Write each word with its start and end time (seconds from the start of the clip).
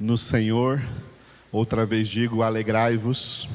no 0.00 0.16
Senhor. 0.16 0.82
Outra 1.52 1.84
vez 1.84 2.08
digo: 2.08 2.42
alegrai-vos. 2.42 3.48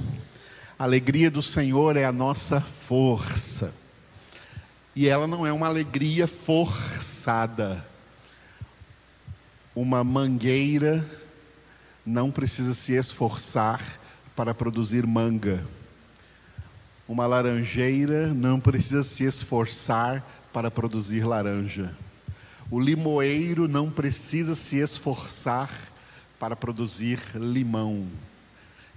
A 0.78 0.84
alegria 0.84 1.32
do 1.32 1.42
Senhor 1.42 1.98
é 1.98 2.06
a 2.06 2.12
nossa 2.12 2.62
força. 2.62 3.74
E 4.96 5.10
ela 5.10 5.26
não 5.26 5.46
é 5.46 5.52
uma 5.52 5.68
alegria 5.68 6.28
forçada. 6.28 7.84
Uma 9.76 10.04
mangueira 10.04 11.06
não 12.06 12.32
precisa 12.32 12.74
se 12.74 12.94
esforçar 12.94 13.82
para 14.36 14.54
produzir 14.54 15.08
manga. 15.08 15.66
Uma 17.08 17.26
laranjeira 17.26 18.28
não 18.34 18.60
precisa 18.60 19.04
se 19.04 19.24
esforçar 19.24 20.24
para 20.54 20.72
produzir 20.72 21.26
laranja. 21.26 21.94
O 22.72 22.80
limoeiro 22.80 23.68
não 23.68 23.90
precisa 23.90 24.56
se 24.56 24.78
esforçar 24.78 25.70
para 26.40 26.56
produzir 26.56 27.20
limão. 27.36 28.08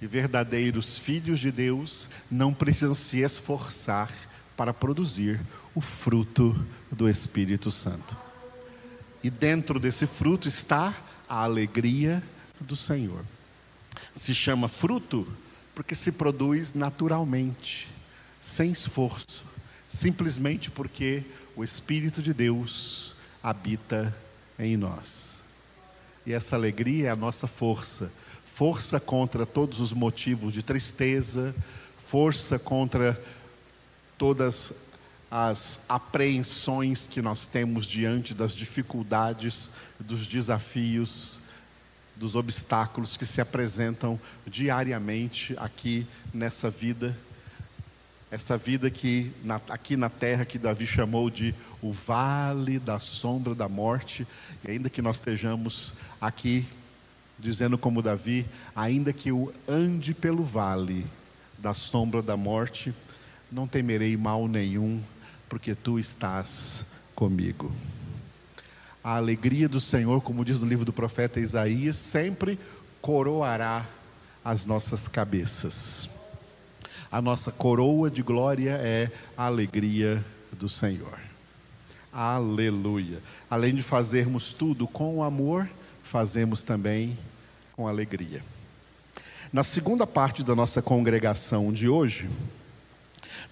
E 0.01 0.07
verdadeiros 0.07 0.99
filhos 0.99 1.41
de 1.41 1.51
Deus 1.51 2.09
não 2.31 2.55
precisam 2.55 2.95
se 2.95 3.19
esforçar 3.19 4.13
para 4.57 4.73
produzir 4.73 5.41
o 5.75 5.81
fruto 5.81 6.55
do 6.91 7.09
Espírito 7.09 7.71
Santo. 7.71 8.17
E 9.23 9.31
dentro 9.31 9.81
desse 9.81 10.07
fruto 10.07 10.47
está 10.47 10.95
a 11.29 11.43
alegria 11.43 12.23
do 12.61 12.77
Senhor. 12.77 13.25
Se 14.15 14.35
chama 14.35 14.69
fruto 14.69 15.27
porque 15.75 15.95
se 15.95 16.13
produz 16.13 16.75
naturalmente, 16.75 17.89
sem 18.41 18.73
esforço, 18.73 19.45
simplesmente 19.89 20.71
porque 20.71 21.25
o 21.55 21.63
Espírito 21.63 22.21
de 22.21 22.35
Deus 22.35 23.15
habita 23.43 24.15
em 24.59 24.77
nós. 24.77 25.38
E 26.29 26.35
essa 26.35 26.57
alegria 26.57 27.09
é 27.09 27.11
a 27.11 27.17
nossa 27.17 27.47
força. 27.47 28.13
Força 28.45 29.01
contra 29.01 29.47
todos 29.47 29.81
os 29.81 29.95
motivos 29.95 30.53
de 30.53 30.63
tristeza, 30.63 31.55
força 31.97 32.59
contra 32.59 33.19
todas 34.19 34.75
as 35.31 35.81
apreensões 35.89 37.07
que 37.07 37.23
nós 37.23 37.47
temos 37.47 37.87
diante 37.87 38.35
das 38.35 38.55
dificuldades, 38.55 39.71
dos 39.99 40.27
desafios, 40.27 41.41
dos 42.15 42.37
obstáculos 42.37 43.17
que 43.17 43.25
se 43.25 43.41
apresentam 43.41 44.21
diariamente 44.47 45.55
aqui 45.57 46.07
nessa 46.35 46.69
vida 46.69 47.17
essa 48.31 48.57
vida 48.57 48.91
que 48.91 49.33
na, 49.43 49.61
aqui 49.69 49.97
na 49.97 50.09
terra 50.09 50.45
que 50.45 50.59
Davi 50.59 50.87
chamou 50.87 51.31
de 51.31 51.55
o 51.81 51.93
vale 51.93 52.79
da 52.79 52.99
sombra 52.99 53.55
da 53.55 53.69
morte, 53.69 54.27
e 54.65 54.71
ainda 54.71 54.91
que 54.91 55.01
nós 55.01 55.17
estejamos 55.17 55.95
aqui 56.21 56.67
dizendo 57.39 57.79
como 57.79 58.03
Davi, 58.03 58.45
ainda 58.75 59.13
que 59.13 59.31
eu 59.31 59.53
ande 59.67 60.13
pelo 60.13 60.45
vale 60.45 61.07
da 61.57 61.73
sombra 61.73 62.21
da 62.21 62.37
morte, 62.37 62.93
não 63.51 63.67
temerei 63.67 64.17
mal 64.17 64.47
nenhum, 64.47 65.01
porque 65.49 65.75
tu 65.75 65.99
estás 65.99 66.87
comigo. 67.15 67.73
A 69.03 69.17
alegria 69.17 69.69
do 69.69 69.81
Senhor, 69.81 70.21
como 70.21 70.45
diz 70.45 70.61
no 70.61 70.67
livro 70.67 70.85
do 70.85 70.93
profeta 70.93 71.41
Isaías, 71.41 71.97
sempre 71.97 72.59
coroará 73.01 73.87
as 74.45 74.65
nossas 74.65 75.09
cabeças. 75.09 76.11
A 77.11 77.23
nossa 77.23 77.51
coroa 77.51 78.11
de 78.11 78.23
glória 78.23 78.73
é 78.73 79.11
a 79.35 79.47
alegria 79.47 80.23
do 80.53 80.69
Senhor. 80.69 81.19
Aleluia. 82.13 83.23
Além 83.49 83.75
de 83.75 83.83
fazermos 83.83 84.53
tudo 84.53 84.87
com 84.87 85.23
amor, 85.23 85.67
fazemos 86.03 86.63
também 86.63 87.17
com 87.75 87.89
alegria. 87.89 88.45
Na 89.51 89.65
segunda 89.65 90.07
parte 90.07 90.45
da 90.45 90.55
nossa 90.55 90.83
congregação 90.83 91.73
de 91.73 91.89
hoje, 91.89 92.29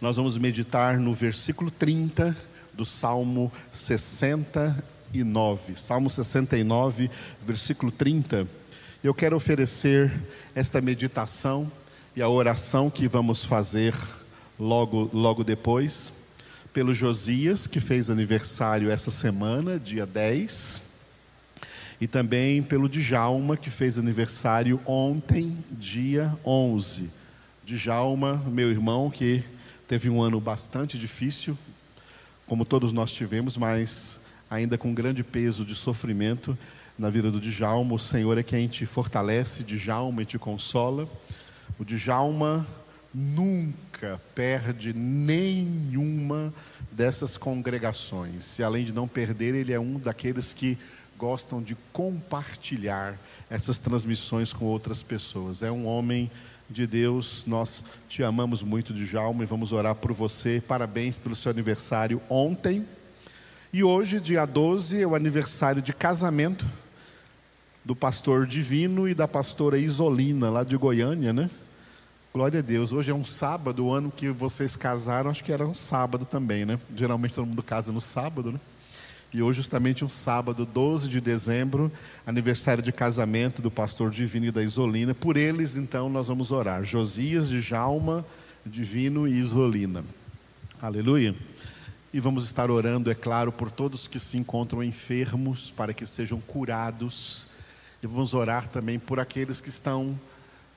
nós 0.02 0.18
vamos 0.18 0.36
meditar 0.36 0.98
no 0.98 1.14
versículo 1.14 1.70
30 1.70 2.36
do 2.74 2.84
Salmo 2.84 3.50
69. 3.72 5.76
Salmo 5.76 6.10
69, 6.10 7.10
versículo 7.40 7.90
30. 7.90 8.46
Eu 9.02 9.14
quero 9.14 9.34
oferecer 9.34 10.12
esta 10.54 10.78
meditação 10.82 11.72
e 12.16 12.22
a 12.22 12.28
oração 12.30 12.88
que 12.88 13.06
vamos 13.06 13.44
fazer 13.44 13.94
logo, 14.58 15.10
logo 15.12 15.44
depois, 15.44 16.10
pelo 16.72 16.94
Josias, 16.94 17.66
que 17.66 17.78
fez 17.78 18.08
aniversário 18.08 18.90
essa 18.90 19.10
semana, 19.10 19.78
dia 19.78 20.06
10, 20.06 20.80
e 22.00 22.06
também 22.06 22.62
pelo 22.62 22.88
Djalma, 22.88 23.54
que 23.54 23.68
fez 23.68 23.98
aniversário 23.98 24.80
ontem, 24.86 25.62
dia 25.70 26.34
11. 26.42 27.10
Djalma, 27.62 28.42
meu 28.46 28.70
irmão, 28.70 29.10
que 29.10 29.44
teve 29.86 30.08
um 30.08 30.22
ano 30.22 30.40
bastante 30.40 30.98
difícil, 30.98 31.56
como 32.46 32.64
todos 32.64 32.94
nós 32.94 33.12
tivemos, 33.12 33.58
mas 33.58 34.22
ainda 34.48 34.78
com 34.78 34.94
grande 34.94 35.22
peso 35.22 35.66
de 35.66 35.74
sofrimento 35.74 36.56
na 36.98 37.10
vida 37.10 37.30
do 37.30 37.38
Djalma. 37.38 37.94
O 37.94 37.98
Senhor 37.98 38.38
é 38.38 38.42
quem 38.42 38.68
te 38.68 38.86
fortalece, 38.86 39.62
Djalma, 39.62 40.22
e 40.22 40.24
te 40.24 40.38
consola. 40.38 41.06
O 41.78 41.84
Djalma 41.84 42.66
nunca 43.12 44.20
perde 44.34 44.92
nenhuma 44.92 46.52
dessas 46.92 47.36
congregações. 47.36 48.58
E 48.58 48.62
além 48.62 48.84
de 48.84 48.92
não 48.92 49.08
perder, 49.08 49.54
ele 49.54 49.72
é 49.72 49.80
um 49.80 49.98
daqueles 49.98 50.52
que 50.52 50.78
gostam 51.16 51.62
de 51.62 51.74
compartilhar 51.92 53.18
essas 53.48 53.78
transmissões 53.78 54.52
com 54.52 54.66
outras 54.66 55.02
pessoas. 55.02 55.62
É 55.62 55.70
um 55.70 55.86
homem 55.86 56.30
de 56.68 56.86
Deus, 56.86 57.44
nós 57.46 57.82
te 58.08 58.22
amamos 58.22 58.62
muito, 58.62 58.92
Djalma, 58.92 59.42
e 59.42 59.46
vamos 59.46 59.72
orar 59.72 59.94
por 59.94 60.12
você. 60.12 60.62
Parabéns 60.66 61.18
pelo 61.18 61.34
seu 61.34 61.50
aniversário 61.50 62.20
ontem. 62.28 62.84
E 63.72 63.82
hoje, 63.84 64.20
dia 64.20 64.44
12, 64.44 65.02
é 65.02 65.06
o 65.06 65.14
aniversário 65.14 65.80
de 65.80 65.92
casamento 65.92 66.66
do 67.84 67.94
pastor 67.94 68.46
Divino 68.46 69.08
e 69.08 69.14
da 69.14 69.28
pastora 69.28 69.78
Isolina, 69.78 70.50
lá 70.50 70.64
de 70.64 70.76
Goiânia, 70.76 71.32
né? 71.32 71.48
Glória 72.36 72.58
a 72.58 72.62
Deus. 72.62 72.92
Hoje 72.92 73.10
é 73.10 73.14
um 73.14 73.24
sábado, 73.24 73.86
o 73.86 73.90
ano 73.90 74.12
que 74.14 74.28
vocês 74.28 74.76
casaram, 74.76 75.30
acho 75.30 75.42
que 75.42 75.50
era 75.50 75.66
um 75.66 75.72
sábado 75.72 76.26
também, 76.26 76.66
né? 76.66 76.78
Geralmente 76.94 77.32
todo 77.32 77.46
mundo 77.46 77.62
casa 77.62 77.90
no 77.90 77.98
sábado, 77.98 78.52
né? 78.52 78.60
E 79.32 79.40
hoje, 79.40 79.56
justamente 79.56 80.04
um 80.04 80.08
sábado, 80.10 80.66
12 80.66 81.08
de 81.08 81.18
dezembro, 81.18 81.90
aniversário 82.26 82.82
de 82.82 82.92
casamento 82.92 83.62
do 83.62 83.70
pastor 83.70 84.10
Divino 84.10 84.44
e 84.44 84.50
da 84.50 84.62
Isolina. 84.62 85.14
Por 85.14 85.38
eles, 85.38 85.76
então, 85.76 86.10
nós 86.10 86.28
vamos 86.28 86.50
orar. 86.50 86.84
Josias, 86.84 87.48
de 87.48 87.58
Jalma, 87.58 88.22
Divino 88.66 89.26
e 89.26 89.38
Isolina. 89.38 90.04
Aleluia. 90.78 91.34
E 92.12 92.20
vamos 92.20 92.44
estar 92.44 92.70
orando, 92.70 93.10
é 93.10 93.14
claro, 93.14 93.50
por 93.50 93.70
todos 93.70 94.06
que 94.06 94.20
se 94.20 94.36
encontram 94.36 94.84
enfermos, 94.84 95.70
para 95.70 95.94
que 95.94 96.04
sejam 96.04 96.38
curados. 96.38 97.48
E 98.02 98.06
vamos 98.06 98.34
orar 98.34 98.68
também 98.68 98.98
por 98.98 99.18
aqueles 99.18 99.58
que 99.58 99.70
estão 99.70 100.14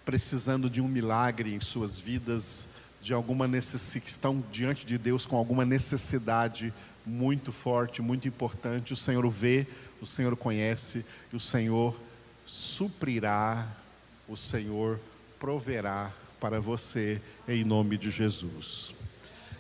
precisando 0.09 0.71
de 0.71 0.81
um 0.81 0.87
milagre 0.87 1.53
em 1.53 1.59
suas 1.59 1.99
vidas, 1.99 2.67
de 2.99 3.13
alguma 3.13 3.47
necessidade, 3.47 4.05
que 4.05 4.09
estão 4.09 4.43
diante 4.51 4.83
de 4.83 4.97
Deus 4.97 5.27
com 5.27 5.37
alguma 5.37 5.63
necessidade 5.63 6.73
muito 7.05 7.51
forte, 7.51 8.01
muito 8.01 8.27
importante. 8.27 8.91
O 8.91 8.95
Senhor 8.95 9.23
o 9.23 9.29
vê, 9.29 9.67
o 10.01 10.07
Senhor 10.07 10.35
conhece, 10.35 11.05
e 11.31 11.35
o 11.35 11.39
Senhor 11.39 11.95
suprirá, 12.43 13.67
o 14.27 14.35
Senhor 14.35 14.99
proverá 15.39 16.11
para 16.39 16.59
você, 16.59 17.21
em 17.47 17.63
nome 17.63 17.95
de 17.95 18.09
Jesus. 18.09 18.95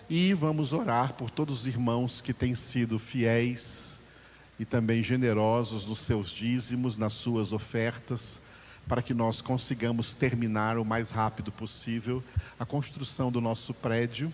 E 0.09 0.33
vamos 0.33 0.73
orar 0.73 1.13
por 1.13 1.29
todos 1.29 1.59
os 1.59 1.67
irmãos 1.67 2.21
que 2.21 2.33
têm 2.33 2.55
sido 2.55 2.97
fiéis 2.97 4.01
e 4.57 4.65
também 4.65 5.03
generosos 5.03 5.85
nos 5.85 5.99
seus 5.99 6.31
dízimos, 6.31 6.97
nas 6.97 7.13
suas 7.13 7.53
ofertas 7.53 8.41
para 8.89 9.03
que 9.03 9.13
nós 9.13 9.39
consigamos 9.39 10.15
terminar 10.15 10.79
o 10.79 10.83
mais 10.83 11.11
rápido 11.11 11.51
possível 11.51 12.23
a 12.59 12.65
construção 12.65 13.31
do 13.31 13.39
nosso 13.39 13.71
prédio, 13.71 14.33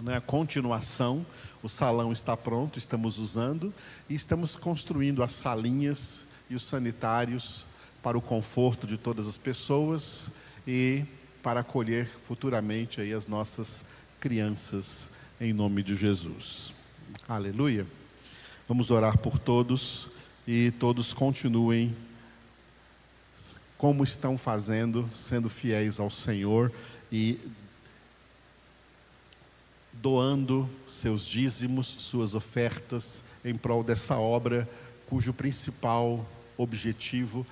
né, 0.00 0.18
a 0.18 0.20
continuação. 0.20 1.26
O 1.60 1.68
salão 1.68 2.12
está 2.12 2.36
pronto, 2.36 2.78
estamos 2.78 3.18
usando 3.18 3.74
e 4.08 4.14
estamos 4.14 4.54
construindo 4.54 5.24
as 5.24 5.32
salinhas 5.32 6.24
e 6.48 6.54
os 6.54 6.62
sanitários 6.64 7.66
para 8.00 8.16
o 8.16 8.22
conforto 8.22 8.86
de 8.86 8.96
todas 8.96 9.26
as 9.26 9.36
pessoas 9.36 10.30
e 10.64 11.04
para 11.42 11.60
acolher 11.60 12.06
futuramente 12.06 13.00
aí 13.00 13.12
as 13.12 13.26
nossas 13.26 13.86
crianças 14.20 15.10
em 15.40 15.52
nome 15.52 15.82
de 15.82 15.96
Jesus. 15.96 16.72
Aleluia. 17.28 17.84
Vamos 18.68 18.92
orar 18.92 19.18
por 19.18 19.36
todos 19.36 20.06
e 20.46 20.70
todos 20.78 21.12
continuem 21.12 21.92
como 23.84 24.02
estão 24.02 24.38
fazendo, 24.38 25.10
sendo 25.12 25.50
fiéis 25.50 26.00
ao 26.00 26.08
Senhor 26.08 26.72
e 27.12 27.38
doando 29.92 30.66
seus 30.86 31.26
dízimos, 31.26 31.86
suas 31.98 32.34
ofertas 32.34 33.24
em 33.44 33.54
prol 33.54 33.84
dessa 33.84 34.16
obra, 34.16 34.66
cujo 35.06 35.34
principal 35.34 36.26
objetivo 36.56 37.46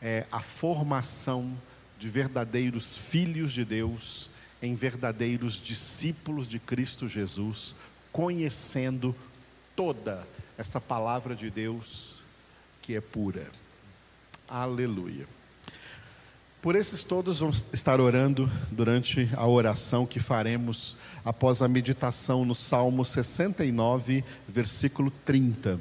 é 0.00 0.24
a 0.30 0.38
formação 0.38 1.52
de 1.98 2.08
verdadeiros 2.08 2.96
filhos 2.96 3.52
de 3.52 3.64
Deus 3.64 4.30
em 4.62 4.76
verdadeiros 4.76 5.54
discípulos 5.60 6.46
de 6.46 6.60
Cristo 6.60 7.08
Jesus, 7.08 7.74
conhecendo 8.12 9.16
toda 9.74 10.28
essa 10.56 10.80
palavra 10.80 11.34
de 11.34 11.50
Deus 11.50 12.22
que 12.80 12.94
é 12.94 13.00
pura. 13.00 13.50
Aleluia. 14.46 15.26
Por 16.62 16.76
esses 16.76 17.02
todos 17.02 17.40
vamos 17.40 17.66
estar 17.72 18.00
orando 18.00 18.48
durante 18.70 19.28
a 19.34 19.48
oração 19.48 20.06
que 20.06 20.20
faremos 20.20 20.96
após 21.24 21.60
a 21.60 21.66
meditação 21.66 22.44
no 22.44 22.54
Salmo 22.54 23.04
69, 23.04 24.22
versículo 24.46 25.12
30. 25.24 25.80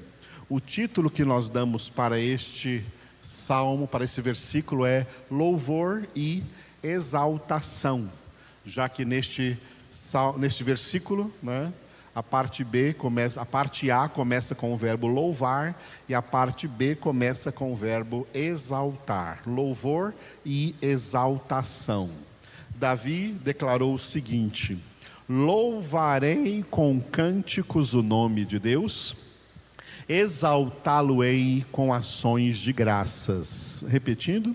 O 0.49 0.59
título 0.59 1.11
que 1.11 1.23
nós 1.23 1.51
damos 1.51 1.87
para 1.87 2.19
este 2.19 2.83
salmo, 3.21 3.87
para 3.87 4.05
esse 4.05 4.19
versículo 4.21 4.83
é 4.83 5.05
Louvor 5.29 6.07
e 6.15 6.43
Exaltação, 6.81 8.11
já 8.65 8.89
que 8.89 9.05
neste, 9.05 9.59
neste 10.39 10.63
versículo, 10.63 11.31
né, 11.43 11.71
a 12.13 12.21
parte 12.21 12.63
B 12.63 12.93
começa, 12.93 13.41
a 13.41 13.45
parte 13.45 13.89
A 13.89 14.09
começa 14.09 14.53
com 14.53 14.73
o 14.73 14.77
verbo 14.77 15.07
louvar 15.07 15.79
e 16.09 16.13
a 16.13 16.21
parte 16.21 16.67
B 16.67 16.93
começa 16.95 17.51
com 17.53 17.71
o 17.71 17.75
verbo 17.75 18.27
exaltar. 18.33 19.41
Louvor 19.47 20.13
e 20.45 20.75
exaltação. 20.81 22.09
Davi 22.75 23.31
declarou 23.43 23.93
o 23.93 23.99
seguinte: 23.99 24.77
Louvarei 25.29 26.65
com 26.69 26.99
cânticos 26.99 27.93
o 27.93 28.01
nome 28.01 28.43
de 28.43 28.59
Deus, 28.59 29.15
exaltá-lo-ei 30.09 31.65
com 31.71 31.93
ações 31.93 32.57
de 32.57 32.73
graças. 32.73 33.85
Repetindo: 33.87 34.53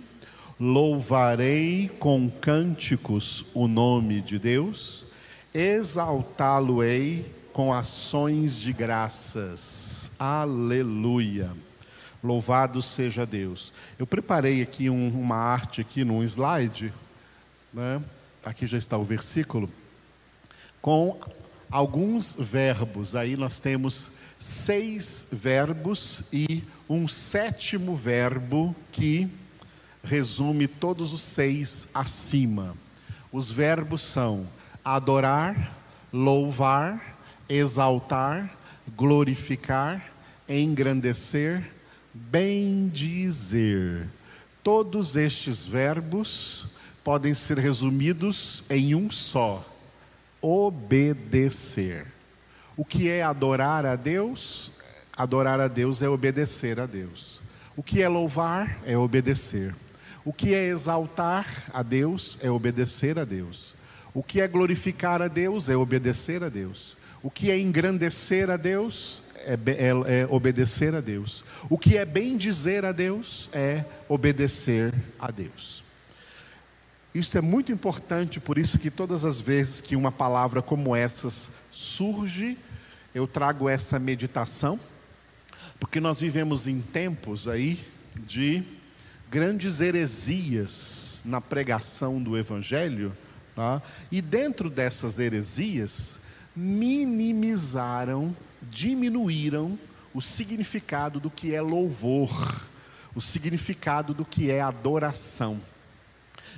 Louvarei 0.61 1.91
com 1.99 2.29
cânticos 2.29 3.47
o 3.55 3.67
nome 3.67 4.20
de 4.20 4.38
Deus, 4.38 5.06
exaltá-lo-ei 5.55 7.36
com 7.56 7.73
ações 7.73 8.55
de 8.58 8.70
graças. 8.70 10.12
Aleluia. 10.19 11.56
Louvado 12.23 12.82
seja 12.82 13.25
Deus. 13.25 13.73
Eu 13.99 14.06
preparei 14.06 14.61
aqui 14.61 14.91
um, 14.91 15.08
uma 15.19 15.37
arte 15.37 15.81
aqui 15.81 16.05
num 16.05 16.23
slide, 16.23 16.93
né? 17.73 18.03
Aqui 18.44 18.67
já 18.67 18.76
está 18.76 18.99
o 18.99 19.03
versículo 19.03 19.73
com 20.82 21.19
alguns 21.70 22.37
verbos. 22.38 23.17
Aí 23.17 23.38
nós 23.38 23.59
temos 23.59 24.11
seis 24.38 25.26
verbos 25.32 26.25
e 26.31 26.62
um 26.87 27.09
sétimo 27.09 27.97
verbo 27.97 28.76
que 28.93 29.31
resume 30.05 30.69
todos 30.69 31.14
os 31.14 31.23
seis 31.23 31.88
acima. 31.94 32.76
Os 33.32 33.50
verbos 33.50 34.02
são 34.02 34.47
adorar, 34.85 35.73
louvar, 36.12 37.15
exaltar, 37.48 38.56
glorificar, 38.96 40.12
engrandecer, 40.48 41.70
bendizer. 42.14 44.06
Todos 44.62 45.16
estes 45.16 45.64
verbos 45.64 46.66
podem 47.04 47.34
ser 47.34 47.58
resumidos 47.58 48.64
em 48.69 48.94
um 48.94 49.10
só: 49.10 49.64
obedecer. 50.40 52.06
O 52.76 52.84
que 52.84 53.08
é 53.08 53.22
adorar 53.22 53.87
a 53.87 53.96
Deus? 53.96 54.72
Adorar 55.16 55.60
a 55.60 55.69
Deus 55.69 56.02
é 56.02 56.08
obedecer 56.08 56.78
a 56.78 56.87
Deus. 56.87 57.40
O 57.76 57.82
que 57.82 58.02
é 58.02 58.08
louvar? 58.08 58.78
É 58.84 58.99
obedecer. 58.99 59.75
O 60.25 60.32
que 60.32 60.54
é 60.54 60.66
exaltar 60.66 61.46
a 61.72 61.82
Deus? 61.82 62.38
É 62.42 62.50
obedecer 62.50 63.19
a 63.19 63.25
Deus. 63.25 63.75
O 64.12 64.22
que 64.22 64.40
é 64.40 64.49
glorificar 64.49 65.22
a 65.22 65.28
Deus? 65.28 65.69
É 65.69 65.76
obedecer 65.76 66.42
a 66.42 66.49
Deus. 66.49 66.96
O 67.26 67.31
que 67.31 67.50
é 67.50 67.58
engrandecer 67.58 68.49
a 68.50 68.56
Deus 68.56 69.20
é, 69.38 69.55
é, 69.55 70.20
é, 70.20 70.26
obedecer 70.31 70.94
a 70.94 71.00
Deus. 71.00 71.43
O 71.69 71.76
que 71.76 71.99
é 71.99 72.05
bem 72.05 72.37
dizer 72.37 72.84
a 72.84 72.93
Deus 72.93 73.50
é 73.52 73.84
obedecer 74.08 74.94
a 75.19 75.32
Deus. 75.32 75.82
Isso 77.12 77.37
é 77.37 77.40
muito 77.40 77.73
importante, 77.73 78.38
por 78.38 78.56
isso 78.58 78.78
que 78.78 78.93
todas 78.93 79.25
as 79.25 79.40
vezes 79.40 79.81
que 79.81 79.96
uma 79.96 80.12
palavra 80.12 80.62
como 80.62 80.94
essas 80.94 81.50
surge, 81.73 82.56
eu 83.12 83.26
trago 83.26 83.69
essa 83.69 83.99
meditação, 83.99 84.78
porque 85.81 85.99
nós 85.99 86.20
vivemos 86.20 86.69
em 86.69 86.81
tempos 86.81 87.49
aí 87.49 87.84
de 88.25 88.62
grandes 89.28 89.81
heresias 89.81 91.23
na 91.25 91.40
pregação 91.40 92.23
do 92.23 92.38
Evangelho, 92.38 93.17
tá? 93.56 93.82
e 94.12 94.23
dentro 94.23 94.70
dessas 94.70 95.19
heresias, 95.19 96.20
minimizaram, 96.56 98.35
diminuíram 98.62 99.79
o 100.14 100.20
significado 100.23 101.20
do 101.20 101.31
que 101.31 101.55
é 101.55 101.61
louvor, 101.61 102.67
o 103.14 103.20
significado 103.20 104.14
do 104.14 104.25
que 104.25 104.50
é 104.50 104.62
adoração. 104.62 105.61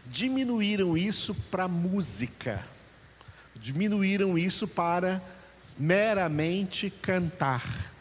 Diminuíram 0.07 0.97
isso 0.97 1.35
para 1.35 1.67
música, 1.67 2.65
diminuíram 3.57 4.39
isso 4.39 4.69
para 4.69 5.21
meramente 5.77 6.89
cantar. 6.89 7.93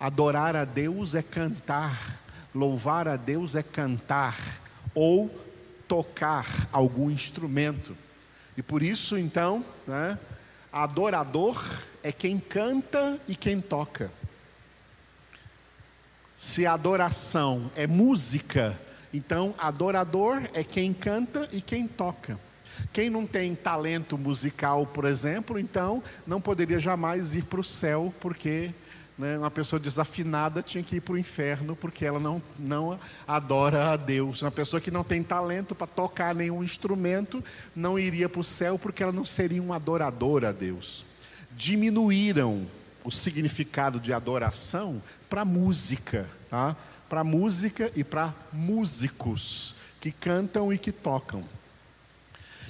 Adorar 0.00 0.56
a 0.56 0.64
Deus 0.64 1.14
é 1.14 1.22
cantar, 1.22 2.20
louvar 2.54 3.06
a 3.06 3.16
Deus 3.16 3.54
é 3.54 3.62
cantar, 3.62 4.36
ou 4.94 5.28
tocar 5.86 6.68
algum 6.72 7.10
instrumento. 7.10 7.96
E 8.56 8.62
por 8.62 8.82
isso, 8.82 9.16
então, 9.16 9.64
né, 9.86 10.18
Adorador 10.72 11.64
é 12.02 12.12
quem 12.12 12.38
canta 12.38 13.18
e 13.26 13.34
quem 13.34 13.60
toca. 13.60 14.10
Se 16.36 16.66
adoração 16.66 17.70
é 17.74 17.86
música, 17.86 18.78
então 19.12 19.54
adorador 19.58 20.48
é 20.52 20.62
quem 20.62 20.92
canta 20.92 21.48
e 21.50 21.60
quem 21.60 21.88
toca. 21.88 22.38
Quem 22.92 23.10
não 23.10 23.26
tem 23.26 23.54
talento 23.54 24.16
musical, 24.16 24.86
por 24.86 25.04
exemplo, 25.04 25.58
então 25.58 26.02
não 26.26 26.40
poderia 26.40 26.78
jamais 26.78 27.34
ir 27.34 27.44
para 27.44 27.60
o 27.60 27.64
céu, 27.64 28.14
porque 28.20 28.72
né, 29.18 29.36
uma 29.36 29.50
pessoa 29.50 29.80
desafinada 29.80 30.62
tinha 30.62 30.84
que 30.84 30.96
ir 30.96 31.00
para 31.00 31.14
o 31.14 31.18
inferno 31.18 31.74
porque 31.74 32.04
ela 32.04 32.20
não, 32.20 32.40
não 32.56 32.98
adora 33.26 33.90
a 33.92 33.96
Deus. 33.96 34.42
Uma 34.42 34.50
pessoa 34.52 34.80
que 34.80 34.92
não 34.92 35.02
tem 35.02 35.22
talento 35.24 35.74
para 35.74 35.88
tocar 35.88 36.34
nenhum 36.34 36.62
instrumento 36.62 37.42
não 37.74 37.98
iria 37.98 38.28
para 38.28 38.40
o 38.40 38.44
céu 38.44 38.78
porque 38.78 39.02
ela 39.02 39.10
não 39.10 39.24
seria 39.24 39.60
um 39.60 39.72
adorador 39.72 40.44
a 40.44 40.52
Deus. 40.52 41.04
Diminuíram 41.56 42.64
o 43.02 43.10
significado 43.10 43.98
de 43.98 44.12
adoração 44.12 45.02
para 45.28 45.44
música, 45.44 46.28
tá? 46.48 46.76
para 47.08 47.24
música 47.24 47.90
e 47.96 48.04
para 48.04 48.32
músicos 48.52 49.74
que 50.00 50.12
cantam 50.12 50.72
e 50.72 50.78
que 50.78 50.92
tocam. 50.92 51.42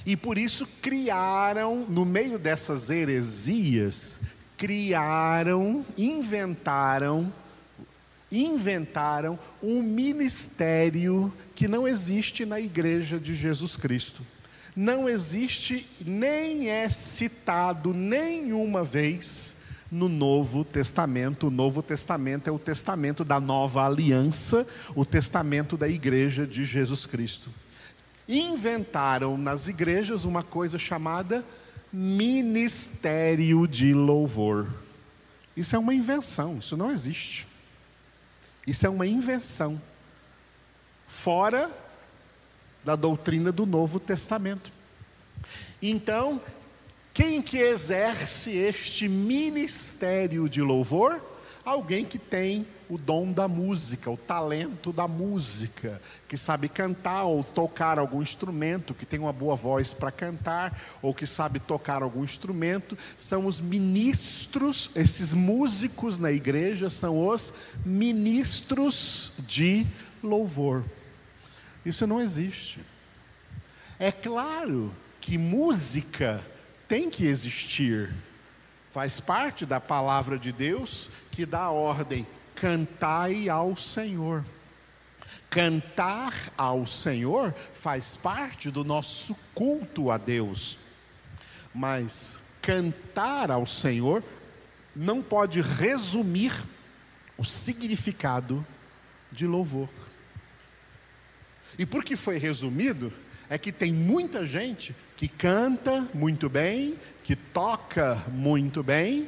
E 0.05 0.17
por 0.17 0.37
isso 0.37 0.65
criaram, 0.81 1.85
no 1.87 2.05
meio 2.05 2.39
dessas 2.39 2.89
heresias, 2.89 4.21
criaram, 4.59 5.85
inventaram, 5.97 7.31
inventaram 8.29 9.39
um 9.63 9.81
ministério 9.81 11.33
que 11.55 11.65
não 11.65 11.87
existe 11.87 12.45
na 12.45 12.59
igreja 12.59 13.17
de 13.17 13.33
Jesus 13.33 13.77
Cristo. 13.77 14.21
Não 14.75 15.07
existe, 15.07 15.87
nem 16.05 16.69
é 16.69 16.89
citado 16.89 17.93
nenhuma 17.93 18.83
vez 18.83 19.55
no 19.89 20.09
Novo 20.09 20.65
Testamento. 20.65 21.47
O 21.47 21.51
Novo 21.51 21.81
Testamento 21.81 22.49
é 22.49 22.51
o 22.51 22.59
testamento 22.59 23.23
da 23.23 23.39
nova 23.39 23.85
aliança, 23.85 24.67
o 24.93 25.05
testamento 25.05 25.77
da 25.77 25.87
igreja 25.87 26.45
de 26.45 26.65
Jesus 26.65 27.05
Cristo. 27.05 27.49
Inventaram 28.27 29.37
nas 29.37 29.69
igrejas 29.69 30.25
uma 30.25 30.43
coisa 30.43 30.77
chamada 30.77 31.45
ministério 31.91 33.67
de 33.67 33.93
louvor. 33.93 34.67
Isso 35.55 35.75
é 35.75 35.79
uma 35.79 35.93
invenção, 35.93 36.59
isso 36.59 36.77
não 36.77 36.91
existe. 36.91 37.47
Isso 38.65 38.85
é 38.85 38.89
uma 38.89 39.07
invenção. 39.07 39.81
Fora 41.07 41.71
da 42.83 42.95
doutrina 42.95 43.51
do 43.51 43.65
Novo 43.65 43.99
Testamento. 43.99 44.71
Então, 45.81 46.41
quem 47.13 47.41
que 47.41 47.57
exerce 47.57 48.51
este 48.51 49.07
ministério 49.07 50.47
de 50.47 50.61
louvor? 50.61 51.21
Alguém 51.65 52.05
que 52.05 52.17
tem 52.17 52.65
o 52.89 52.97
dom 52.97 53.31
da 53.31 53.47
música, 53.47 54.09
o 54.09 54.17
talento 54.17 54.91
da 54.91 55.07
música, 55.07 56.01
que 56.27 56.35
sabe 56.35 56.67
cantar 56.67 57.25
ou 57.25 57.43
tocar 57.43 57.99
algum 57.99 58.19
instrumento, 58.19 58.95
que 58.95 59.05
tem 59.05 59.19
uma 59.19 59.31
boa 59.31 59.55
voz 59.55 59.93
para 59.93 60.11
cantar, 60.11 60.81
ou 60.99 61.13
que 61.13 61.27
sabe 61.27 61.59
tocar 61.59 62.01
algum 62.01 62.23
instrumento, 62.23 62.97
são 63.15 63.45
os 63.45 63.61
ministros, 63.61 64.89
esses 64.95 65.33
músicos 65.33 66.17
na 66.17 66.31
igreja 66.31 66.89
são 66.89 67.27
os 67.27 67.53
ministros 67.85 69.33
de 69.37 69.85
louvor. 70.23 70.83
Isso 71.85 72.07
não 72.07 72.19
existe. 72.19 72.79
É 73.99 74.11
claro 74.11 74.91
que 75.21 75.37
música 75.37 76.43
tem 76.87 77.07
que 77.07 77.27
existir, 77.27 78.11
faz 78.91 79.19
parte 79.19 79.63
da 79.63 79.79
palavra 79.79 80.39
de 80.39 80.51
Deus 80.51 81.07
que 81.29 81.45
dá 81.45 81.69
ordem: 81.69 82.25
cantai 82.59 83.49
ao 83.49 83.75
Senhor. 83.75 84.43
Cantar 85.49 86.33
ao 86.57 86.85
Senhor 86.85 87.53
faz 87.73 88.15
parte 88.15 88.69
do 88.69 88.83
nosso 88.83 89.35
culto 89.55 90.11
a 90.11 90.17
Deus, 90.17 90.77
mas 91.73 92.39
cantar 92.61 93.49
ao 93.49 93.65
Senhor 93.65 94.23
não 94.95 95.23
pode 95.23 95.61
resumir 95.61 96.53
o 97.37 97.43
significado 97.43 98.65
de 99.31 99.47
louvor. 99.47 99.89
E 101.77 101.85
por 101.85 102.03
que 102.03 102.15
foi 102.15 102.37
resumido? 102.37 103.11
É 103.49 103.57
que 103.57 103.71
tem 103.71 103.91
muita 103.91 104.45
gente 104.45 104.95
que 105.17 105.27
canta 105.27 106.07
muito 106.13 106.47
bem, 106.49 106.99
que 107.23 107.35
toca 107.35 108.23
muito 108.31 108.83
bem, 108.83 109.27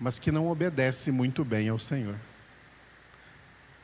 mas 0.00 0.18
que 0.18 0.30
não 0.30 0.48
obedece 0.48 1.10
muito 1.10 1.44
bem 1.44 1.68
ao 1.68 1.78
Senhor. 1.78 2.16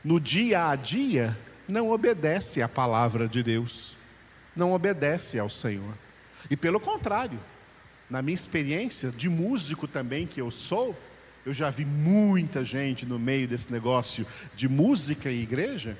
No 0.03 0.19
dia 0.19 0.69
a 0.69 0.75
dia, 0.75 1.37
não 1.67 1.89
obedece 1.89 2.61
à 2.61 2.67
palavra 2.67 3.27
de 3.27 3.41
Deus, 3.41 3.97
não 4.55 4.73
obedece 4.73 5.39
ao 5.39 5.49
Senhor. 5.49 5.93
E 6.49 6.57
pelo 6.57 6.79
contrário, 6.79 7.39
na 8.09 8.21
minha 8.21 8.35
experiência 8.35 9.11
de 9.11 9.29
músico 9.29 9.87
também 9.87 10.27
que 10.27 10.41
eu 10.41 10.51
sou, 10.51 10.95
eu 11.45 11.53
já 11.53 11.69
vi 11.69 11.85
muita 11.85 12.63
gente 12.63 13.05
no 13.05 13.19
meio 13.19 13.47
desse 13.47 13.71
negócio 13.71 14.25
de 14.55 14.69
música 14.69 15.29
e 15.29 15.41
igreja 15.41 15.97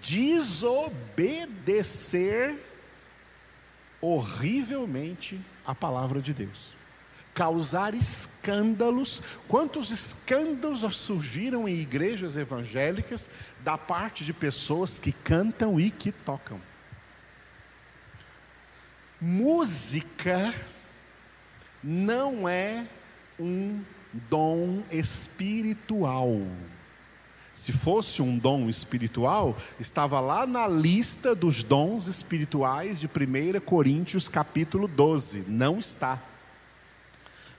desobedecer 0.00 2.56
horrivelmente 4.00 5.38
a 5.64 5.74
palavra 5.74 6.20
de 6.20 6.34
Deus. 6.34 6.76
Causar 7.34 7.94
escândalos. 7.94 9.22
Quantos 9.48 9.90
escândalos 9.90 10.96
surgiram 10.96 11.68
em 11.68 11.74
igrejas 11.74 12.36
evangélicas 12.36 13.28
da 13.64 13.76
parte 13.76 14.24
de 14.24 14.32
pessoas 14.32 14.98
que 14.98 15.12
cantam 15.12 15.78
e 15.78 15.90
que 15.90 16.12
tocam? 16.12 16.60
Música 19.20 20.54
não 21.82 22.48
é 22.48 22.86
um 23.38 23.80
dom 24.12 24.82
espiritual. 24.90 26.40
Se 27.54 27.72
fosse 27.72 28.20
um 28.20 28.36
dom 28.36 28.68
espiritual, 28.68 29.56
estava 29.78 30.18
lá 30.18 30.46
na 30.46 30.66
lista 30.66 31.34
dos 31.34 31.62
dons 31.62 32.06
espirituais 32.08 32.98
de 32.98 33.06
1 33.06 33.60
Coríntios 33.60 34.28
capítulo 34.28 34.88
12. 34.88 35.44
Não 35.46 35.78
está. 35.78 36.20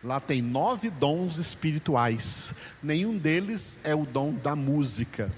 Lá 0.05 0.19
tem 0.19 0.39
nove 0.39 0.91
dons 0.91 1.39
espirituais. 1.39 2.53
Nenhum 2.83 3.17
deles 3.17 3.79
é 3.83 3.95
o 3.95 4.05
dom 4.05 4.33
da 4.33 4.55
música. 4.55 5.31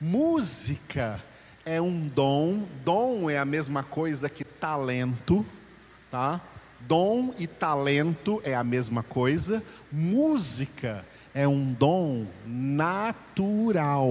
Música 0.00 1.20
é 1.66 1.82
um 1.82 2.06
dom. 2.06 2.68
Dom 2.84 3.28
é 3.28 3.36
a 3.36 3.44
mesma 3.44 3.82
coisa 3.82 4.28
que 4.28 4.44
talento, 4.44 5.44
tá? 6.08 6.40
Dom 6.78 7.34
e 7.36 7.48
talento 7.48 8.40
é 8.44 8.54
a 8.54 8.62
mesma 8.62 9.02
coisa. 9.02 9.60
Música 9.90 11.04
é 11.34 11.48
um 11.48 11.72
dom 11.72 12.26
natural, 12.46 14.08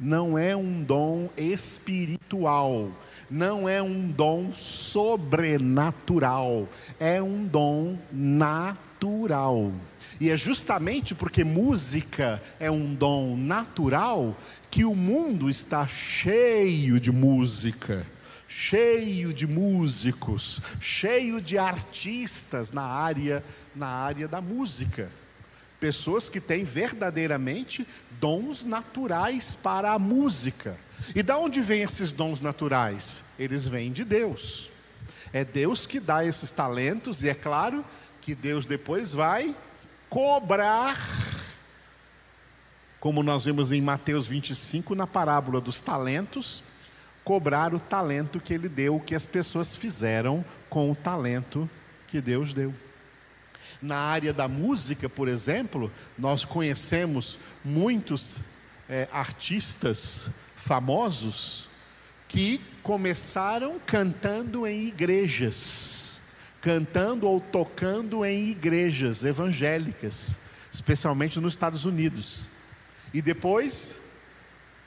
não 0.00 0.38
é 0.38 0.56
um 0.56 0.82
dom 0.82 1.28
espiritual, 1.36 2.90
não 3.30 3.68
é 3.68 3.82
um 3.82 4.08
dom 4.08 4.52
sobrenatural, 4.52 6.68
é 6.98 7.22
um 7.22 7.44
dom 7.44 7.98
natural. 8.12 9.72
E 10.20 10.30
é 10.30 10.36
justamente 10.36 11.14
porque 11.14 11.44
música 11.44 12.42
é 12.58 12.70
um 12.70 12.94
dom 12.94 13.36
natural 13.36 14.34
que 14.70 14.84
o 14.84 14.94
mundo 14.94 15.50
está 15.50 15.86
cheio 15.86 16.98
de 16.98 17.12
música 17.12 18.06
cheio 18.48 19.32
de 19.32 19.46
músicos, 19.46 20.60
cheio 20.80 21.40
de 21.40 21.58
artistas 21.58 22.72
na 22.72 22.82
área 22.82 23.44
na 23.74 23.88
área 23.88 24.28
da 24.28 24.40
música. 24.40 25.10
Pessoas 25.86 26.28
que 26.28 26.40
têm 26.40 26.64
verdadeiramente 26.64 27.86
dons 28.18 28.64
naturais 28.64 29.54
para 29.54 29.92
a 29.92 30.00
música. 30.00 30.76
E 31.14 31.22
da 31.22 31.38
onde 31.38 31.60
vêm 31.60 31.82
esses 31.82 32.10
dons 32.10 32.40
naturais? 32.40 33.22
Eles 33.38 33.68
vêm 33.68 33.92
de 33.92 34.04
Deus. 34.04 34.68
É 35.32 35.44
Deus 35.44 35.86
que 35.86 36.00
dá 36.00 36.24
esses 36.24 36.50
talentos, 36.50 37.22
e 37.22 37.28
é 37.28 37.34
claro 37.34 37.84
que 38.20 38.34
Deus 38.34 38.66
depois 38.66 39.12
vai 39.12 39.54
cobrar, 40.10 40.98
como 42.98 43.22
nós 43.22 43.44
vimos 43.44 43.70
em 43.70 43.80
Mateus 43.80 44.26
25, 44.26 44.92
na 44.96 45.06
parábola 45.06 45.60
dos 45.60 45.80
talentos, 45.80 46.64
cobrar 47.22 47.72
o 47.72 47.78
talento 47.78 48.40
que 48.40 48.52
ele 48.52 48.68
deu, 48.68 48.96
o 48.96 49.00
que 49.00 49.14
as 49.14 49.24
pessoas 49.24 49.76
fizeram 49.76 50.44
com 50.68 50.90
o 50.90 50.96
talento 50.96 51.70
que 52.08 52.20
Deus 52.20 52.52
deu. 52.52 52.74
Na 53.86 53.98
área 53.98 54.32
da 54.32 54.48
música, 54.48 55.08
por 55.08 55.28
exemplo, 55.28 55.92
nós 56.18 56.44
conhecemos 56.44 57.38
muitos 57.64 58.40
é, 58.88 59.08
artistas 59.12 60.28
famosos 60.56 61.68
que 62.26 62.60
começaram 62.82 63.78
cantando 63.86 64.66
em 64.66 64.88
igrejas, 64.88 66.20
cantando 66.60 67.28
ou 67.28 67.40
tocando 67.40 68.24
em 68.24 68.48
igrejas 68.48 69.22
evangélicas, 69.22 70.40
especialmente 70.72 71.38
nos 71.38 71.54
Estados 71.54 71.84
Unidos. 71.84 72.48
E 73.14 73.22
depois 73.22 74.00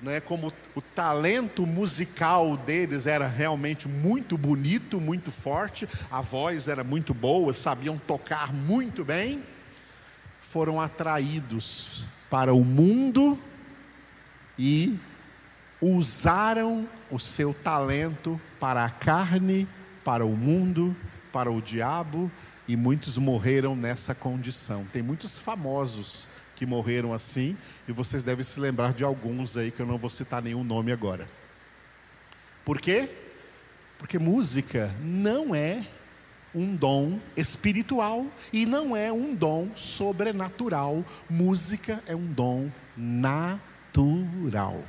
né, 0.01 0.19
como 0.19 0.53
o 0.73 0.81
talento 0.81 1.65
musical 1.65 2.55
deles 2.55 3.05
era 3.05 3.27
realmente 3.27 3.87
muito 3.87 4.37
bonito, 4.37 4.99
muito 4.99 5.31
forte, 5.31 5.87
a 6.09 6.21
voz 6.21 6.67
era 6.67 6.83
muito 6.83 7.13
boa, 7.13 7.53
sabiam 7.53 7.97
tocar 7.97 8.53
muito 8.53 9.03
bem, 9.03 9.43
foram 10.41 10.79
atraídos 10.79 12.05
para 12.29 12.53
o 12.53 12.63
mundo 12.63 13.37
e 14.57 14.97
usaram 15.81 16.87
o 17.09 17.19
seu 17.19 17.53
talento 17.53 18.39
para 18.59 18.85
a 18.85 18.89
carne, 18.89 19.67
para 20.03 20.25
o 20.25 20.35
mundo, 20.35 20.95
para 21.31 21.51
o 21.51 21.61
diabo, 21.61 22.31
e 22.67 22.75
muitos 22.75 23.17
morreram 23.17 23.75
nessa 23.75 24.13
condição. 24.13 24.85
Tem 24.91 25.01
muitos 25.01 25.39
famosos 25.39 26.27
que 26.59 26.65
morreram 26.65 27.13
assim, 27.13 27.55
e 27.87 27.93
vocês 27.93 28.21
devem 28.21 28.43
se 28.43 28.59
lembrar 28.59 28.91
de 28.91 29.01
alguns 29.01 29.55
aí 29.55 29.71
que 29.71 29.79
eu 29.79 29.85
não 29.85 29.97
vou 29.97 30.09
citar 30.09 30.41
nenhum 30.41 30.61
nome 30.61 30.91
agora. 30.91 31.25
Por 32.65 32.81
quê? 32.81 33.09
Porque 33.97 34.19
música 34.19 34.93
não 35.01 35.55
é 35.55 35.87
um 36.53 36.75
dom 36.75 37.17
espiritual 37.37 38.25
e 38.51 38.65
não 38.65 38.93
é 38.93 39.09
um 39.09 39.33
dom 39.33 39.69
sobrenatural. 39.73 41.05
Música 41.29 42.03
é 42.05 42.13
um 42.13 42.25
dom 42.25 42.69
natural. 42.97 44.83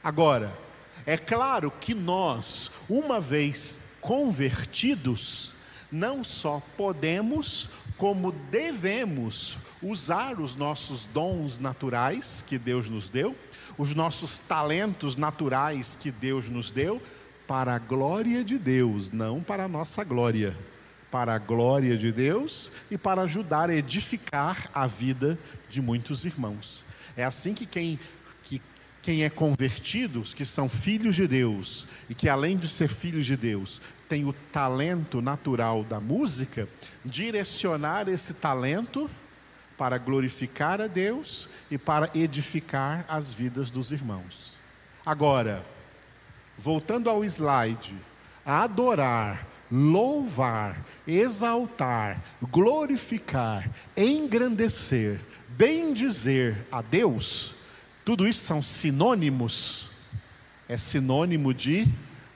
Agora, 0.00 0.56
é 1.04 1.16
claro 1.16 1.72
que 1.72 1.92
nós, 1.92 2.70
uma 2.88 3.20
vez 3.20 3.80
convertidos, 4.00 5.54
não 5.90 6.22
só 6.22 6.62
podemos, 6.76 7.68
como 7.96 8.32
devemos 8.50 9.58
usar 9.82 10.40
os 10.40 10.56
nossos 10.56 11.04
dons 11.04 11.58
naturais 11.58 12.44
que 12.46 12.58
Deus 12.58 12.88
nos 12.88 13.08
deu, 13.08 13.36
os 13.78 13.94
nossos 13.94 14.38
talentos 14.38 15.16
naturais 15.16 15.96
que 15.96 16.10
Deus 16.10 16.48
nos 16.48 16.72
deu, 16.72 17.00
para 17.46 17.74
a 17.74 17.78
glória 17.78 18.42
de 18.42 18.58
Deus, 18.58 19.10
não 19.10 19.42
para 19.42 19.64
a 19.64 19.68
nossa 19.68 20.02
glória, 20.02 20.56
para 21.10 21.34
a 21.34 21.38
glória 21.38 21.96
de 21.96 22.10
Deus 22.10 22.72
e 22.90 22.96
para 22.96 23.22
ajudar 23.22 23.70
a 23.70 23.74
edificar 23.74 24.70
a 24.74 24.86
vida 24.86 25.38
de 25.68 25.80
muitos 25.82 26.24
irmãos. 26.24 26.84
É 27.16 27.24
assim 27.24 27.54
que 27.54 27.66
quem, 27.66 28.00
que 28.42 28.60
quem 29.02 29.24
é 29.24 29.30
convertido, 29.30 30.20
os 30.20 30.32
que 30.32 30.44
são 30.44 30.68
filhos 30.68 31.14
de 31.14 31.28
Deus 31.28 31.86
e 32.08 32.14
que 32.14 32.28
além 32.28 32.56
de 32.56 32.66
ser 32.66 32.88
filhos 32.88 33.26
de 33.26 33.36
Deus, 33.36 33.80
tem 34.14 34.24
o 34.24 34.32
talento 34.52 35.20
natural 35.20 35.82
da 35.82 35.98
música, 35.98 36.68
direcionar 37.04 38.08
esse 38.08 38.34
talento 38.34 39.10
para 39.76 39.98
glorificar 39.98 40.80
a 40.80 40.86
Deus 40.86 41.48
e 41.68 41.76
para 41.76 42.08
edificar 42.14 43.04
as 43.08 43.32
vidas 43.32 43.72
dos 43.72 43.90
irmãos. 43.90 44.56
Agora, 45.04 45.66
voltando 46.56 47.10
ao 47.10 47.24
slide, 47.24 47.92
adorar, 48.46 49.44
louvar, 49.68 50.80
exaltar, 51.08 52.22
glorificar, 52.40 53.68
engrandecer, 53.96 55.18
bendizer 55.48 56.56
a 56.70 56.80
Deus, 56.80 57.52
tudo 58.04 58.28
isso 58.28 58.44
são 58.44 58.62
sinônimos? 58.62 59.90
é 60.68 60.76
sinônimo 60.76 61.52
de 61.52 61.86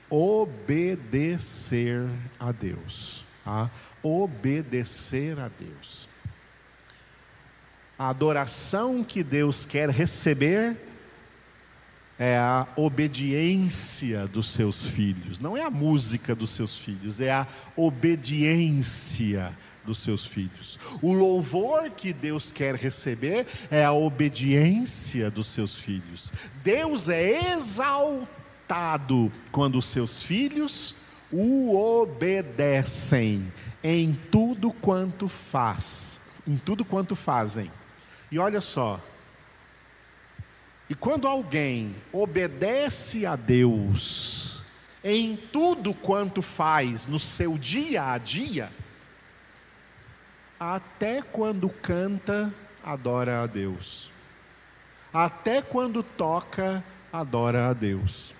obedecer 0.09 2.07
a 2.39 2.51
Deus. 2.51 3.23
Tá? 3.43 3.69
Obedecer 4.01 5.39
a 5.39 5.49
Deus. 5.49 6.09
A 7.97 8.09
adoração 8.09 9.03
que 9.03 9.23
Deus 9.23 9.65
quer 9.65 9.89
receber 9.89 10.77
é 12.17 12.37
a 12.37 12.67
obediência 12.75 14.27
dos 14.27 14.49
seus 14.49 14.83
filhos. 14.83 15.39
Não 15.39 15.55
é 15.55 15.63
a 15.63 15.69
música 15.69 16.35
dos 16.35 16.49
seus 16.51 16.79
filhos, 16.79 17.21
é 17.21 17.31
a 17.31 17.47
obediência 17.75 19.53
dos 19.85 19.99
seus 19.99 20.25
filhos. 20.25 20.79
O 21.01 21.13
louvor 21.13 21.89
que 21.91 22.13
Deus 22.13 22.51
quer 22.51 22.75
receber 22.75 23.47
é 23.71 23.83
a 23.83 23.93
obediência 23.93 25.31
dos 25.31 25.47
seus 25.47 25.75
filhos. 25.75 26.31
Deus 26.63 27.09
é 27.09 27.53
exaltado 27.53 28.39
quando 29.51 29.77
os 29.77 29.85
seus 29.85 30.23
filhos 30.23 30.95
o 31.31 31.75
obedecem 32.01 33.51
em 33.83 34.13
tudo 34.13 34.71
quanto 34.71 35.27
faz, 35.27 36.21
em 36.47 36.57
tudo 36.57 36.83
quanto 36.83 37.15
fazem. 37.15 37.71
E 38.31 38.37
olha 38.37 38.61
só, 38.61 38.99
e 40.89 40.95
quando 40.95 41.27
alguém 41.27 41.95
obedece 42.11 43.25
a 43.25 43.35
Deus 43.35 44.63
em 45.03 45.35
tudo 45.35 45.93
quanto 45.93 46.41
faz 46.41 47.05
no 47.05 47.19
seu 47.19 47.57
dia 47.57 48.11
a 48.11 48.17
dia, 48.17 48.71
até 50.59 51.21
quando 51.21 51.69
canta, 51.69 52.53
adora 52.83 53.43
a 53.43 53.47
Deus. 53.47 54.11
Até 55.13 55.61
quando 55.61 56.03
toca, 56.03 56.83
adora 57.13 57.69
a 57.69 57.73
Deus. 57.73 58.35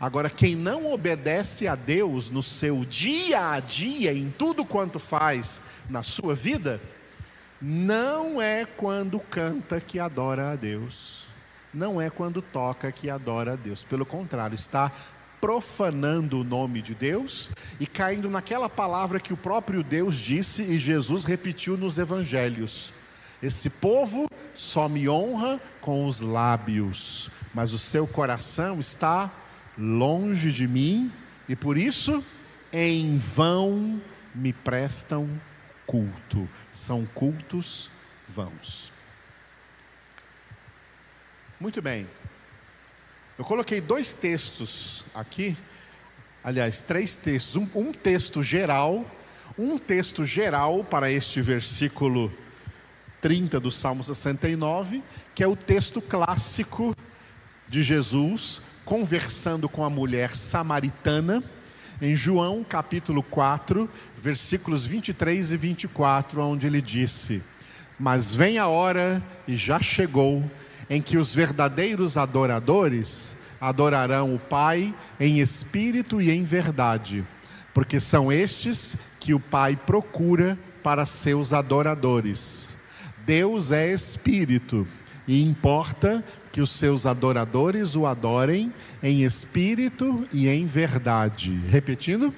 Agora, 0.00 0.28
quem 0.28 0.54
não 0.54 0.92
obedece 0.92 1.68
a 1.68 1.74
Deus 1.74 2.30
no 2.30 2.42
seu 2.42 2.84
dia 2.84 3.50
a 3.50 3.60
dia, 3.60 4.12
em 4.12 4.30
tudo 4.30 4.64
quanto 4.64 4.98
faz 4.98 5.62
na 5.88 6.02
sua 6.02 6.34
vida, 6.34 6.80
não 7.60 8.42
é 8.42 8.64
quando 8.64 9.18
canta 9.20 9.80
que 9.80 9.98
adora 9.98 10.52
a 10.52 10.56
Deus, 10.56 11.26
não 11.72 12.00
é 12.00 12.10
quando 12.10 12.42
toca 12.42 12.92
que 12.92 13.08
adora 13.08 13.54
a 13.54 13.56
Deus, 13.56 13.82
pelo 13.82 14.04
contrário, 14.04 14.54
está 14.54 14.92
profanando 15.40 16.40
o 16.40 16.44
nome 16.44 16.80
de 16.80 16.94
Deus 16.94 17.50
e 17.78 17.86
caindo 17.86 18.30
naquela 18.30 18.68
palavra 18.68 19.20
que 19.20 19.32
o 19.32 19.36
próprio 19.36 19.82
Deus 19.82 20.14
disse 20.16 20.62
e 20.62 20.78
Jesus 20.78 21.24
repetiu 21.24 21.76
nos 21.76 21.98
evangelhos: 21.98 22.92
Esse 23.42 23.68
povo 23.68 24.26
só 24.54 24.88
me 24.88 25.08
honra 25.08 25.60
com 25.80 26.06
os 26.06 26.20
lábios, 26.20 27.30
mas 27.52 27.72
o 27.74 27.78
seu 27.78 28.06
coração 28.06 28.80
está 28.80 29.30
longe 29.76 30.52
de 30.52 30.66
mim 30.66 31.10
e 31.48 31.56
por 31.56 31.76
isso 31.76 32.24
em 32.72 33.16
vão 33.16 34.00
me 34.34 34.52
prestam 34.52 35.28
culto. 35.86 36.48
São 36.72 37.06
cultos 37.06 37.90
vãos. 38.28 38.92
Muito 41.60 41.80
bem. 41.80 42.06
Eu 43.38 43.44
coloquei 43.44 43.80
dois 43.80 44.14
textos 44.14 45.04
aqui, 45.14 45.56
aliás, 46.42 46.82
três 46.82 47.16
textos. 47.16 47.56
Um, 47.56 47.68
um, 47.74 47.92
texto 47.92 48.42
geral, 48.42 49.08
um 49.58 49.78
texto 49.78 50.24
geral 50.24 50.84
para 50.84 51.10
este 51.10 51.40
versículo 51.40 52.32
30 53.20 53.58
do 53.60 53.70
Salmo 53.70 54.04
69, 54.04 55.02
que 55.34 55.42
é 55.42 55.48
o 55.48 55.56
texto 55.56 56.00
clássico 56.02 56.94
de 57.68 57.82
Jesus 57.82 58.60
conversando 58.84 59.68
com 59.68 59.84
a 59.84 59.90
mulher 59.90 60.36
samaritana 60.36 61.42
em 62.02 62.14
João 62.14 62.64
capítulo 62.64 63.22
4, 63.22 63.88
versículos 64.18 64.84
23 64.84 65.52
e 65.52 65.56
24, 65.56 66.42
onde 66.42 66.66
ele 66.66 66.82
disse: 66.82 67.42
Mas 67.98 68.34
vem 68.34 68.58
a 68.58 68.66
hora, 68.66 69.22
e 69.46 69.56
já 69.56 69.80
chegou, 69.80 70.44
em 70.90 71.00
que 71.00 71.16
os 71.16 71.34
verdadeiros 71.34 72.16
adoradores 72.16 73.36
adorarão 73.60 74.34
o 74.34 74.38
Pai 74.38 74.94
em 75.18 75.40
espírito 75.40 76.20
e 76.20 76.30
em 76.30 76.42
verdade, 76.42 77.24
porque 77.72 77.98
são 77.98 78.30
estes 78.30 78.96
que 79.18 79.32
o 79.32 79.40
Pai 79.40 79.76
procura 79.76 80.58
para 80.82 81.06
seus 81.06 81.52
adoradores. 81.52 82.76
Deus 83.24 83.72
é 83.72 83.90
espírito 83.90 84.86
e 85.26 85.42
importa 85.42 86.22
que 86.54 86.60
os 86.60 86.70
seus 86.70 87.04
adoradores 87.04 87.96
o 87.96 88.06
adorem 88.06 88.72
em 89.02 89.24
espírito 89.24 90.24
e 90.32 90.46
em 90.48 90.64
verdade. 90.66 91.52
Repetindo, 91.68 92.32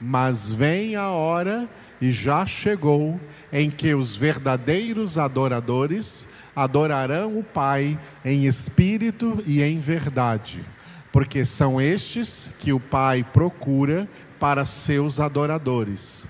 mas 0.00 0.52
vem 0.52 0.96
a 0.96 1.10
hora 1.10 1.68
e 2.00 2.10
já 2.10 2.44
chegou 2.44 3.20
em 3.52 3.70
que 3.70 3.94
os 3.94 4.16
verdadeiros 4.16 5.16
adoradores 5.16 6.26
adorarão 6.56 7.38
o 7.38 7.44
Pai 7.44 7.96
em 8.24 8.46
espírito 8.46 9.40
e 9.46 9.62
em 9.62 9.78
verdade, 9.78 10.64
porque 11.12 11.44
são 11.44 11.80
estes 11.80 12.50
que 12.58 12.72
o 12.72 12.80
Pai 12.80 13.24
procura 13.32 14.08
para 14.40 14.66
seus 14.66 15.20
adoradores. 15.20 16.26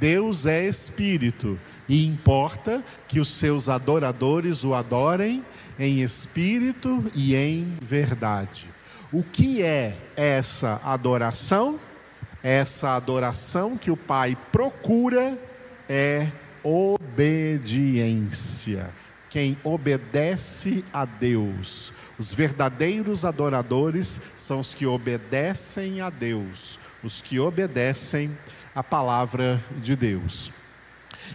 Deus 0.00 0.46
é 0.46 0.66
espírito 0.66 1.58
e 1.86 2.06
importa 2.06 2.82
que 3.06 3.20
os 3.20 3.28
seus 3.28 3.68
adoradores 3.68 4.64
o 4.64 4.72
adorem 4.72 5.44
em 5.78 6.02
espírito 6.02 7.04
e 7.14 7.34
em 7.34 7.76
verdade. 7.80 8.68
O 9.12 9.22
que 9.22 9.62
é 9.62 9.96
essa 10.16 10.80
adoração? 10.84 11.78
Essa 12.42 12.96
adoração 12.96 13.76
que 13.76 13.90
o 13.90 13.96
Pai 13.96 14.36
procura 14.52 15.38
é 15.88 16.28
obediência. 16.62 17.70
Quem 19.30 19.56
obedece 19.62 20.84
a 20.92 21.04
Deus. 21.04 21.92
Os 22.18 22.32
verdadeiros 22.32 23.24
adoradores 23.24 24.20
são 24.38 24.60
os 24.60 24.74
que 24.74 24.86
obedecem 24.86 26.00
a 26.00 26.08
Deus, 26.08 26.78
os 27.02 27.20
que 27.20 27.38
obedecem 27.38 28.30
a 28.74 28.82
palavra 28.82 29.60
de 29.82 29.94
Deus. 29.94 30.50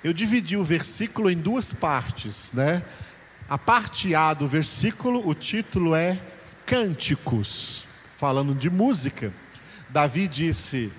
Eu 0.04 0.14
dividi 0.14 0.58
o 0.58 0.64
versículo 0.64 1.30
em 1.30 1.38
duas 1.38 1.74
partes, 1.74 2.54
né? 2.54 2.82
A 3.52 3.58
parte 3.58 4.16
A 4.16 4.34
do 4.34 4.48
versículo, 4.48 5.28
o 5.28 5.36
título 5.36 5.94
é 5.94 6.18
Cânticos, 6.66 7.86
falando 8.16 8.56
de 8.56 8.70
música. 8.70 9.30
Davi 9.90 10.26
disse: 10.30 10.90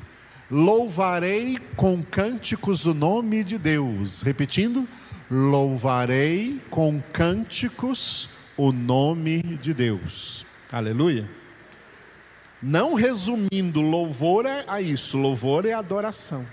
Louvarei 0.51 1.59
com 1.77 2.03
cânticos 2.03 2.85
o 2.85 2.93
nome 2.93 3.43
de 3.43 3.57
Deus. 3.57 4.21
Repetindo: 4.21 4.87
Louvarei 5.31 6.61
com 6.69 7.01
cânticos 7.01 8.29
o 8.55 8.71
nome 8.71 9.43
de 9.43 9.73
Deus. 9.73 10.45
Aleluia. 10.71 11.27
Não 12.63 12.93
resumindo, 12.93 13.81
louvor 13.81 14.45
é 14.45 14.63
a 14.69 14.79
isso, 14.79 15.17
louvor 15.17 15.65
é 15.65 15.73
adoração. 15.73 16.47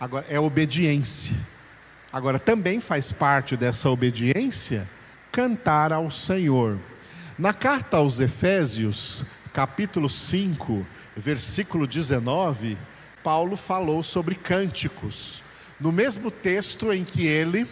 Agora 0.00 0.24
é 0.30 0.40
obediência. 0.40 1.36
Agora 2.10 2.38
também 2.38 2.80
faz 2.80 3.12
parte 3.12 3.54
dessa 3.54 3.90
obediência 3.90 4.95
cantar 5.36 5.92
ao 5.92 6.10
Senhor. 6.10 6.78
Na 7.38 7.52
carta 7.52 7.98
aos 7.98 8.20
Efésios, 8.20 9.22
capítulo 9.52 10.08
5, 10.08 10.86
versículo 11.14 11.86
19, 11.86 12.78
Paulo 13.22 13.54
falou 13.54 14.02
sobre 14.02 14.34
cânticos. 14.34 15.42
No 15.78 15.92
mesmo 15.92 16.30
texto 16.30 16.90
em 16.90 17.04
que 17.04 17.26
ele, 17.26 17.66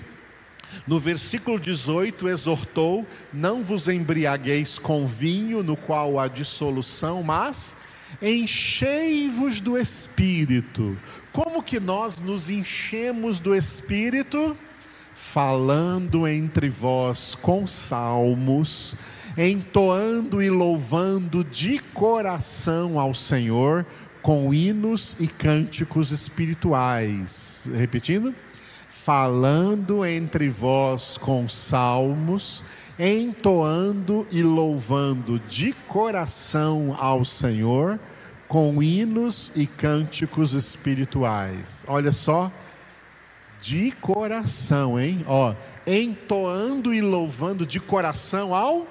no 0.86 1.00
versículo 1.00 1.58
18, 1.58 2.28
exortou: 2.28 3.06
Não 3.32 3.62
vos 3.62 3.88
embriagueis 3.88 4.78
com 4.78 5.06
vinho, 5.06 5.62
no 5.62 5.74
qual 5.74 6.20
há 6.20 6.28
dissolução, 6.28 7.22
mas 7.22 7.78
enchei-vos 8.20 9.58
do 9.58 9.78
espírito. 9.78 10.98
Como 11.32 11.62
que 11.62 11.80
nós 11.80 12.18
nos 12.18 12.50
enchemos 12.50 13.40
do 13.40 13.54
espírito? 13.54 14.54
Falando 15.34 16.28
entre 16.28 16.68
vós 16.68 17.34
com 17.34 17.66
salmos, 17.66 18.94
entoando 19.36 20.40
e 20.40 20.48
louvando 20.48 21.42
de 21.42 21.80
coração 21.92 23.00
ao 23.00 23.12
Senhor 23.12 23.84
com 24.22 24.54
hinos 24.54 25.16
e 25.18 25.26
cânticos 25.26 26.12
espirituais. 26.12 27.68
Repetindo, 27.74 28.32
falando 28.88 30.06
entre 30.06 30.48
vós 30.48 31.18
com 31.18 31.48
salmos, 31.48 32.62
entoando 32.96 34.28
e 34.30 34.40
louvando 34.40 35.40
de 35.40 35.72
coração 35.88 36.96
ao 36.96 37.24
Senhor 37.24 37.98
com 38.46 38.80
hinos 38.80 39.50
e 39.56 39.66
cânticos 39.66 40.52
espirituais. 40.52 41.84
Olha 41.88 42.12
só 42.12 42.52
de 43.64 43.92
coração, 43.92 45.00
hein? 45.00 45.24
Ó, 45.26 45.54
entoando 45.86 46.92
e 46.92 47.00
louvando 47.00 47.64
de 47.64 47.80
coração 47.80 48.54
ao 48.54 48.86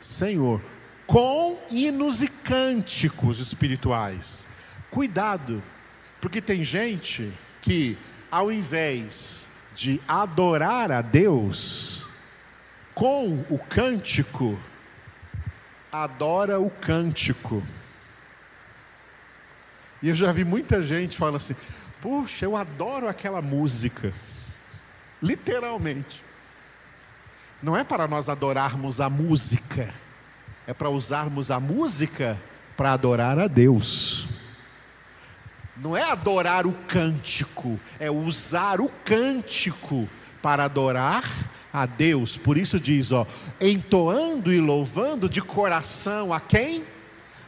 Senhor, 0.00 0.62
com 1.04 1.58
hinos 1.68 2.22
e 2.22 2.28
cânticos 2.28 3.40
espirituais. 3.40 4.48
Cuidado, 4.88 5.60
porque 6.20 6.40
tem 6.40 6.62
gente 6.62 7.32
que, 7.60 7.98
ao 8.30 8.52
invés 8.52 9.50
de 9.74 10.00
adorar 10.06 10.92
a 10.92 11.02
Deus 11.02 12.06
com 12.94 13.44
o 13.50 13.58
cântico, 13.58 14.56
adora 15.90 16.60
o 16.60 16.70
cântico. 16.70 17.64
E 20.00 20.08
eu 20.08 20.14
já 20.14 20.30
vi 20.30 20.44
muita 20.44 20.84
gente 20.84 21.16
falando 21.16 21.36
assim: 21.36 21.56
puxa, 22.04 22.44
eu 22.44 22.54
adoro 22.54 23.08
aquela 23.08 23.40
música. 23.40 24.12
Literalmente. 25.22 26.22
Não 27.62 27.74
é 27.74 27.82
para 27.82 28.06
nós 28.06 28.28
adorarmos 28.28 29.00
a 29.00 29.08
música, 29.08 29.88
é 30.66 30.74
para 30.74 30.90
usarmos 30.90 31.50
a 31.50 31.58
música 31.58 32.38
para 32.76 32.92
adorar 32.92 33.38
a 33.38 33.46
Deus. 33.46 34.26
Não 35.74 35.96
é 35.96 36.02
adorar 36.02 36.66
o 36.66 36.74
cântico, 36.86 37.80
é 37.98 38.10
usar 38.10 38.82
o 38.82 38.90
cântico 39.02 40.06
para 40.42 40.64
adorar 40.64 41.24
a 41.72 41.86
Deus. 41.86 42.36
Por 42.36 42.58
isso 42.58 42.78
diz, 42.78 43.12
ó, 43.12 43.26
entoando 43.58 44.52
e 44.52 44.60
louvando 44.60 45.26
de 45.26 45.40
coração 45.40 46.34
a 46.34 46.38
quem? 46.38 46.84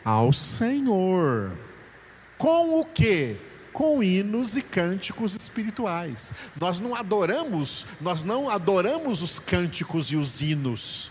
Ao 0.03 0.33
Senhor. 0.33 1.53
Com 2.39 2.81
o 2.81 2.87
que? 2.87 3.37
Com 3.77 4.03
hinos 4.03 4.57
e 4.57 4.63
cânticos 4.63 5.37
espirituais. 5.37 6.33
Nós 6.59 6.79
não 6.79 6.95
adoramos, 6.95 7.87
nós 8.01 8.25
não 8.25 8.49
adoramos 8.49 9.21
os 9.21 9.39
cânticos 9.39 10.11
e 10.11 10.17
os 10.17 10.41
hinos. 10.41 11.11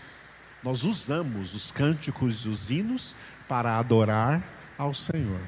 Nós 0.64 0.82
usamos 0.82 1.54
os 1.54 1.70
cânticos 1.70 2.44
e 2.44 2.48
os 2.48 2.68
hinos 2.68 3.14
para 3.46 3.78
adorar 3.78 4.42
ao 4.76 4.92
Senhor. 4.92 5.38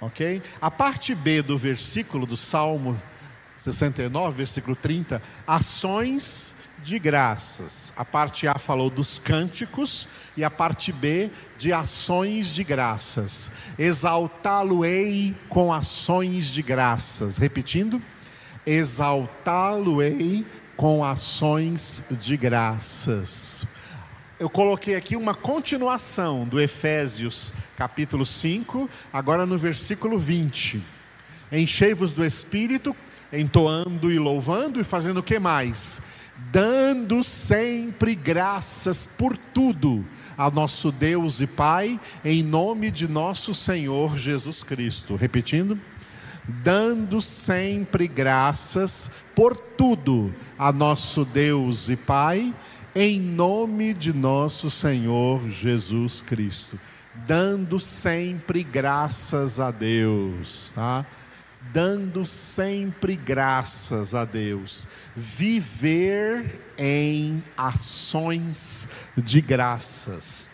OK? 0.00 0.42
A 0.60 0.72
parte 0.72 1.14
B 1.14 1.40
do 1.40 1.56
versículo 1.56 2.26
do 2.26 2.36
Salmo 2.36 3.00
69, 3.56 4.38
versículo 4.38 4.74
30, 4.74 5.22
ações 5.46 6.55
de 6.82 6.98
graças. 6.98 7.92
A 7.96 8.04
parte 8.04 8.46
A 8.46 8.58
falou 8.58 8.90
dos 8.90 9.18
cânticos 9.18 10.06
e 10.36 10.44
a 10.44 10.50
parte 10.50 10.92
B 10.92 11.30
de 11.58 11.72
ações 11.72 12.48
de 12.48 12.62
graças. 12.62 13.50
Exaltá-lo-ei 13.78 15.34
com 15.48 15.72
ações 15.72 16.46
de 16.46 16.62
graças. 16.62 17.38
Repetindo, 17.38 18.00
exaltá-lo-ei 18.64 20.46
com 20.76 21.04
ações 21.04 22.04
de 22.10 22.36
graças. 22.36 23.66
Eu 24.38 24.50
coloquei 24.50 24.94
aqui 24.94 25.16
uma 25.16 25.34
continuação 25.34 26.44
do 26.44 26.60
Efésios 26.60 27.52
capítulo 27.76 28.26
5, 28.26 28.88
agora 29.12 29.46
no 29.46 29.56
versículo 29.56 30.18
20. 30.18 30.82
Enchei-vos 31.50 32.12
do 32.12 32.24
Espírito, 32.24 32.94
entoando 33.32 34.10
e 34.10 34.18
louvando 34.18 34.80
e 34.80 34.84
fazendo 34.84 35.20
o 35.20 35.22
que 35.22 35.38
mais? 35.38 36.02
Dando 36.36 37.24
sempre 37.24 38.14
graças 38.14 39.06
por 39.06 39.36
tudo 39.36 40.04
a 40.36 40.50
nosso 40.50 40.92
Deus 40.92 41.40
e 41.40 41.46
Pai, 41.46 41.98
em 42.24 42.42
nome 42.42 42.90
de 42.90 43.08
nosso 43.08 43.54
Senhor 43.54 44.18
Jesus 44.18 44.62
Cristo. 44.62 45.16
Repetindo, 45.16 45.78
dando 46.46 47.20
sempre 47.20 48.06
graças 48.06 49.10
por 49.34 49.56
tudo 49.56 50.34
a 50.58 50.70
nosso 50.72 51.24
Deus 51.24 51.88
e 51.88 51.96
Pai, 51.96 52.54
em 52.94 53.20
nome 53.20 53.94
de 53.94 54.12
nosso 54.12 54.70
Senhor 54.70 55.48
Jesus 55.48 56.22
Cristo. 56.22 56.78
Dando 57.26 57.80
sempre 57.80 58.62
graças 58.62 59.58
a 59.58 59.70
Deus, 59.70 60.72
tá? 60.74 61.06
dando 61.72 62.24
sempre 62.24 63.16
graças 63.16 64.14
a 64.14 64.24
Deus, 64.24 64.88
viver 65.16 66.60
em 66.76 67.42
ações 67.56 68.88
de 69.16 69.40
graças. 69.40 70.50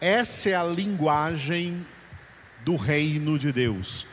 Essa 0.00 0.50
é 0.50 0.54
a 0.54 0.64
linguagem 0.64 1.86
do 2.64 2.76
reino 2.76 3.38
de 3.38 3.52
Deus. 3.52 4.06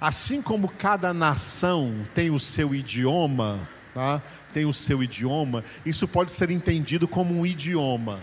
Assim 0.00 0.42
como 0.42 0.68
cada 0.68 1.12
nação 1.14 2.06
tem 2.14 2.30
o 2.30 2.38
seu 2.38 2.74
idioma, 2.74 3.66
tá? 3.94 4.22
tem 4.52 4.64
o 4.66 4.72
seu 4.72 5.02
idioma, 5.02 5.64
isso 5.84 6.06
pode 6.06 6.30
ser 6.30 6.50
entendido 6.50 7.08
como 7.08 7.34
um 7.34 7.46
idioma. 7.46 8.20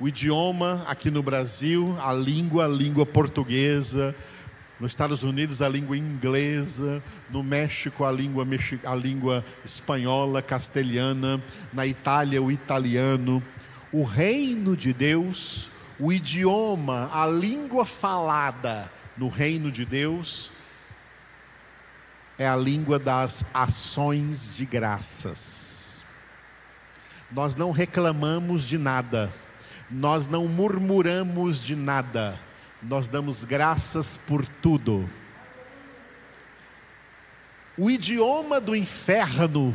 O 0.00 0.08
idioma 0.08 0.82
aqui 0.88 1.10
no 1.10 1.22
Brasil, 1.22 1.96
a 2.00 2.12
língua, 2.12 2.64
a 2.64 2.68
língua 2.68 3.06
portuguesa, 3.06 4.14
nos 4.82 4.90
Estados 4.90 5.22
Unidos, 5.22 5.62
a 5.62 5.68
língua 5.68 5.96
inglesa. 5.96 7.00
No 7.30 7.40
México, 7.40 8.04
a 8.04 8.10
língua, 8.10 8.44
a 8.84 8.94
língua 8.96 9.44
espanhola, 9.64 10.42
castelhana. 10.42 11.40
Na 11.72 11.86
Itália, 11.86 12.42
o 12.42 12.50
italiano. 12.50 13.40
O 13.92 14.02
reino 14.02 14.76
de 14.76 14.92
Deus, 14.92 15.70
o 16.00 16.12
idioma, 16.12 17.08
a 17.12 17.28
língua 17.28 17.84
falada 17.84 18.90
no 19.16 19.28
reino 19.28 19.70
de 19.70 19.84
Deus 19.84 20.52
é 22.36 22.48
a 22.48 22.56
língua 22.56 22.98
das 22.98 23.44
ações 23.54 24.56
de 24.56 24.66
graças. 24.66 26.04
Nós 27.30 27.54
não 27.54 27.70
reclamamos 27.70 28.64
de 28.64 28.78
nada, 28.78 29.30
nós 29.88 30.26
não 30.26 30.48
murmuramos 30.48 31.62
de 31.62 31.76
nada 31.76 32.36
nós 32.82 33.08
damos 33.08 33.44
graças 33.44 34.16
por 34.16 34.44
tudo. 34.44 35.08
O 37.78 37.90
idioma 37.90 38.60
do 38.60 38.76
inferno, 38.76 39.74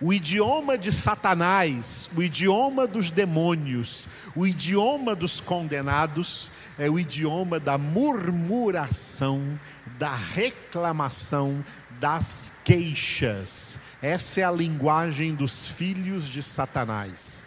o 0.00 0.12
idioma 0.12 0.78
de 0.78 0.92
Satanás, 0.92 2.08
o 2.16 2.22
idioma 2.22 2.86
dos 2.86 3.10
demônios, 3.10 4.08
o 4.34 4.46
idioma 4.46 5.14
dos 5.14 5.40
condenados, 5.40 6.50
é 6.78 6.88
o 6.88 6.98
idioma 6.98 7.60
da 7.60 7.76
murmuração, 7.76 9.58
da 9.98 10.14
reclamação, 10.14 11.62
das 12.00 12.54
queixas. 12.64 13.78
Essa 14.00 14.40
é 14.40 14.44
a 14.44 14.50
linguagem 14.50 15.34
dos 15.34 15.68
filhos 15.68 16.26
de 16.28 16.42
Satanás. 16.42 17.44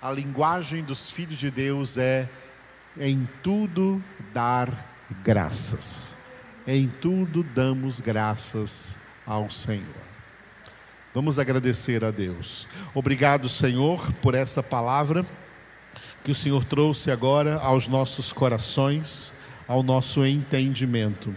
A 0.00 0.10
linguagem 0.10 0.82
dos 0.82 1.10
filhos 1.10 1.38
de 1.38 1.50
Deus 1.50 1.98
é 1.98 2.26
em 2.98 3.28
tudo 3.42 4.02
dar 4.32 4.86
graças. 5.22 6.16
Em 6.66 6.88
tudo 6.88 7.42
damos 7.42 8.00
graças 8.00 8.98
ao 9.26 9.50
Senhor. 9.50 10.10
Vamos 11.12 11.38
agradecer 11.38 12.04
a 12.04 12.10
Deus. 12.10 12.68
Obrigado, 12.94 13.48
Senhor, 13.48 14.12
por 14.14 14.34
essa 14.34 14.62
palavra 14.62 15.24
que 16.22 16.30
o 16.30 16.34
Senhor 16.34 16.64
trouxe 16.64 17.10
agora 17.10 17.56
aos 17.56 17.88
nossos 17.88 18.32
corações, 18.32 19.32
ao 19.66 19.82
nosso 19.82 20.24
entendimento. 20.24 21.34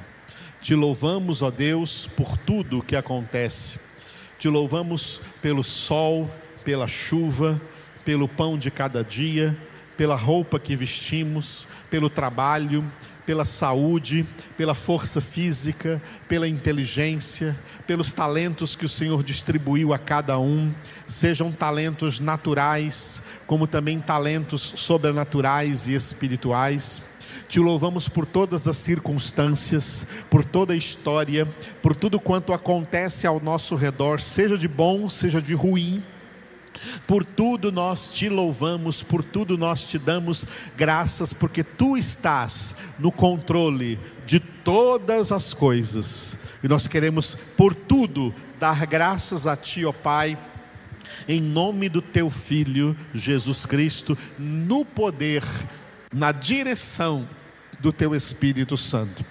Te 0.61 0.75
louvamos, 0.75 1.41
ó 1.41 1.49
Deus, 1.49 2.07
por 2.15 2.37
tudo 2.37 2.79
o 2.79 2.83
que 2.83 2.95
acontece. 2.95 3.79
Te 4.37 4.47
louvamos 4.47 5.21
pelo 5.41 5.63
sol, 5.63 6.29
pela 6.63 6.87
chuva, 6.87 7.59
pelo 8.05 8.27
pão 8.27 8.57
de 8.57 8.69
cada 8.69 9.03
dia 9.03 9.57
pela 9.97 10.15
roupa 10.15 10.59
que 10.59 10.75
vestimos, 10.75 11.67
pelo 11.89 12.09
trabalho, 12.09 12.83
pela 13.25 13.45
saúde, 13.45 14.25
pela 14.57 14.75
força 14.75 15.21
física, 15.21 16.01
pela 16.27 16.47
inteligência, 16.47 17.55
pelos 17.87 18.11
talentos 18.11 18.75
que 18.75 18.85
o 18.85 18.89
Senhor 18.89 19.23
distribuiu 19.23 19.93
a 19.93 19.99
cada 19.99 20.37
um, 20.39 20.71
sejam 21.07 21.51
talentos 21.51 22.19
naturais, 22.19 23.23
como 23.47 23.67
também 23.67 23.99
talentos 23.99 24.61
sobrenaturais 24.75 25.87
e 25.87 25.93
espirituais. 25.93 27.01
Te 27.47 27.59
louvamos 27.59 28.09
por 28.09 28.25
todas 28.25 28.67
as 28.67 28.77
circunstâncias, 28.77 30.05
por 30.29 30.43
toda 30.43 30.73
a 30.73 30.77
história, 30.77 31.47
por 31.81 31.95
tudo 31.95 32.19
quanto 32.19 32.53
acontece 32.53 33.25
ao 33.25 33.39
nosso 33.39 33.75
redor, 33.75 34.19
seja 34.19 34.57
de 34.57 34.67
bom, 34.67 35.09
seja 35.09 35.41
de 35.41 35.53
ruim 35.53 36.03
por 37.07 37.23
tudo 37.23 37.71
nós 37.71 38.09
te 38.11 38.29
louvamos, 38.29 39.03
por 39.03 39.23
tudo 39.23 39.57
nós 39.57 39.83
te 39.83 39.97
damos 39.97 40.45
graças, 40.75 41.33
porque 41.33 41.63
tu 41.63 41.97
estás 41.97 42.75
no 42.99 43.11
controle 43.11 43.99
de 44.25 44.39
todas 44.39 45.31
as 45.31 45.53
coisas. 45.53 46.37
E 46.63 46.67
nós 46.67 46.87
queremos, 46.87 47.37
por 47.57 47.75
tudo, 47.75 48.33
dar 48.59 48.85
graças 48.85 49.45
a 49.47 49.55
ti, 49.55 49.85
ó 49.85 49.91
Pai, 49.91 50.37
em 51.27 51.41
nome 51.41 51.89
do 51.89 52.01
teu 52.01 52.29
Filho 52.29 52.95
Jesus 53.13 53.65
Cristo, 53.65 54.17
no 54.37 54.85
poder, 54.85 55.43
na 56.11 56.31
direção 56.31 57.27
do 57.79 57.91
teu 57.91 58.15
Espírito 58.15 58.77
Santo. 58.77 59.25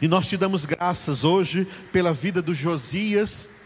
E 0.00 0.08
nós 0.08 0.26
te 0.26 0.36
damos 0.36 0.64
graças 0.64 1.24
hoje 1.24 1.66
pela 1.92 2.12
vida 2.12 2.40
do 2.40 2.54
Josias 2.54 3.65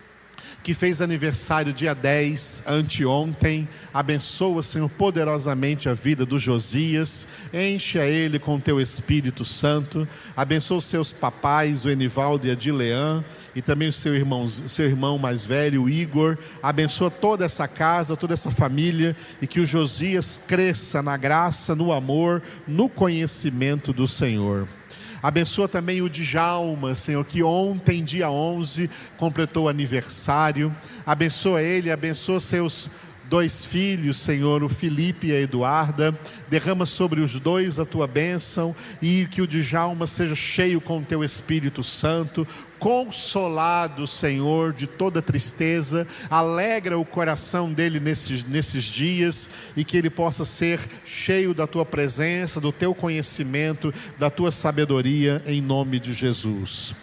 que 0.62 0.74
fez 0.74 1.00
aniversário 1.00 1.72
dia 1.72 1.94
10, 1.94 2.64
anteontem. 2.66 3.68
Abençoa, 3.92 4.62
Senhor, 4.62 4.88
poderosamente 4.88 5.88
a 5.88 5.94
vida 5.94 6.26
do 6.26 6.38
Josias. 6.38 7.26
Enche 7.52 7.98
a 7.98 8.06
ele 8.06 8.38
com 8.38 8.60
teu 8.60 8.80
Espírito 8.80 9.44
Santo. 9.44 10.06
Abençoa 10.36 10.78
os 10.78 10.84
seus 10.84 11.12
papais, 11.12 11.84
o 11.84 11.90
Enivaldo 11.90 12.46
e 12.46 12.50
a 12.50 12.54
Dileã, 12.54 13.24
e 13.54 13.62
também 13.62 13.88
o 13.88 13.92
seu 13.92 14.14
irmão, 14.14 14.46
seu 14.46 14.86
irmão 14.86 15.18
mais 15.18 15.44
velho, 15.44 15.84
o 15.84 15.90
Igor. 15.90 16.36
Abençoa 16.62 17.10
toda 17.10 17.44
essa 17.44 17.66
casa, 17.66 18.16
toda 18.16 18.34
essa 18.34 18.50
família, 18.50 19.16
e 19.40 19.46
que 19.46 19.60
o 19.60 19.66
Josias 19.66 20.40
cresça 20.46 21.02
na 21.02 21.16
graça, 21.16 21.74
no 21.74 21.92
amor, 21.92 22.42
no 22.66 22.88
conhecimento 22.88 23.92
do 23.92 24.06
Senhor. 24.06 24.68
Abençoa 25.22 25.68
também 25.68 26.00
o 26.00 26.08
Djalma, 26.08 26.94
Senhor, 26.94 27.24
que 27.26 27.42
ontem, 27.42 28.02
dia 28.02 28.30
11, 28.30 28.88
completou 29.18 29.68
aniversário. 29.68 30.74
Abençoa 31.04 31.62
ele, 31.62 31.90
abençoa 31.90 32.40
seus 32.40 32.90
dois 33.30 33.64
filhos, 33.64 34.18
Senhor, 34.18 34.64
o 34.64 34.68
Felipe 34.68 35.28
e 35.28 35.32
a 35.32 35.40
Eduarda. 35.40 36.18
Derrama 36.48 36.84
sobre 36.84 37.20
os 37.20 37.38
dois 37.38 37.78
a 37.78 37.84
tua 37.84 38.06
bênção 38.06 38.74
e 39.00 39.26
que 39.26 39.40
o 39.40 39.46
Djalma 39.46 40.06
seja 40.06 40.34
cheio 40.34 40.80
com 40.80 40.98
o 40.98 41.04
teu 41.04 41.22
Espírito 41.22 41.82
Santo, 41.82 42.46
consolado, 42.80 44.06
Senhor, 44.06 44.72
de 44.72 44.86
toda 44.86 45.22
tristeza, 45.22 46.06
alegra 46.30 46.98
o 46.98 47.04
coração 47.04 47.70
dele 47.72 48.00
nesses, 48.00 48.42
nesses 48.42 48.84
dias 48.84 49.48
e 49.76 49.84
que 49.84 49.96
ele 49.96 50.10
possa 50.10 50.44
ser 50.44 50.80
cheio 51.04 51.54
da 51.54 51.66
tua 51.66 51.84
presença, 51.84 52.60
do 52.60 52.72
teu 52.72 52.94
conhecimento, 52.94 53.94
da 54.18 54.30
tua 54.30 54.50
sabedoria, 54.50 55.42
em 55.46 55.60
nome 55.60 56.00
de 56.00 56.14
Jesus 56.14 56.94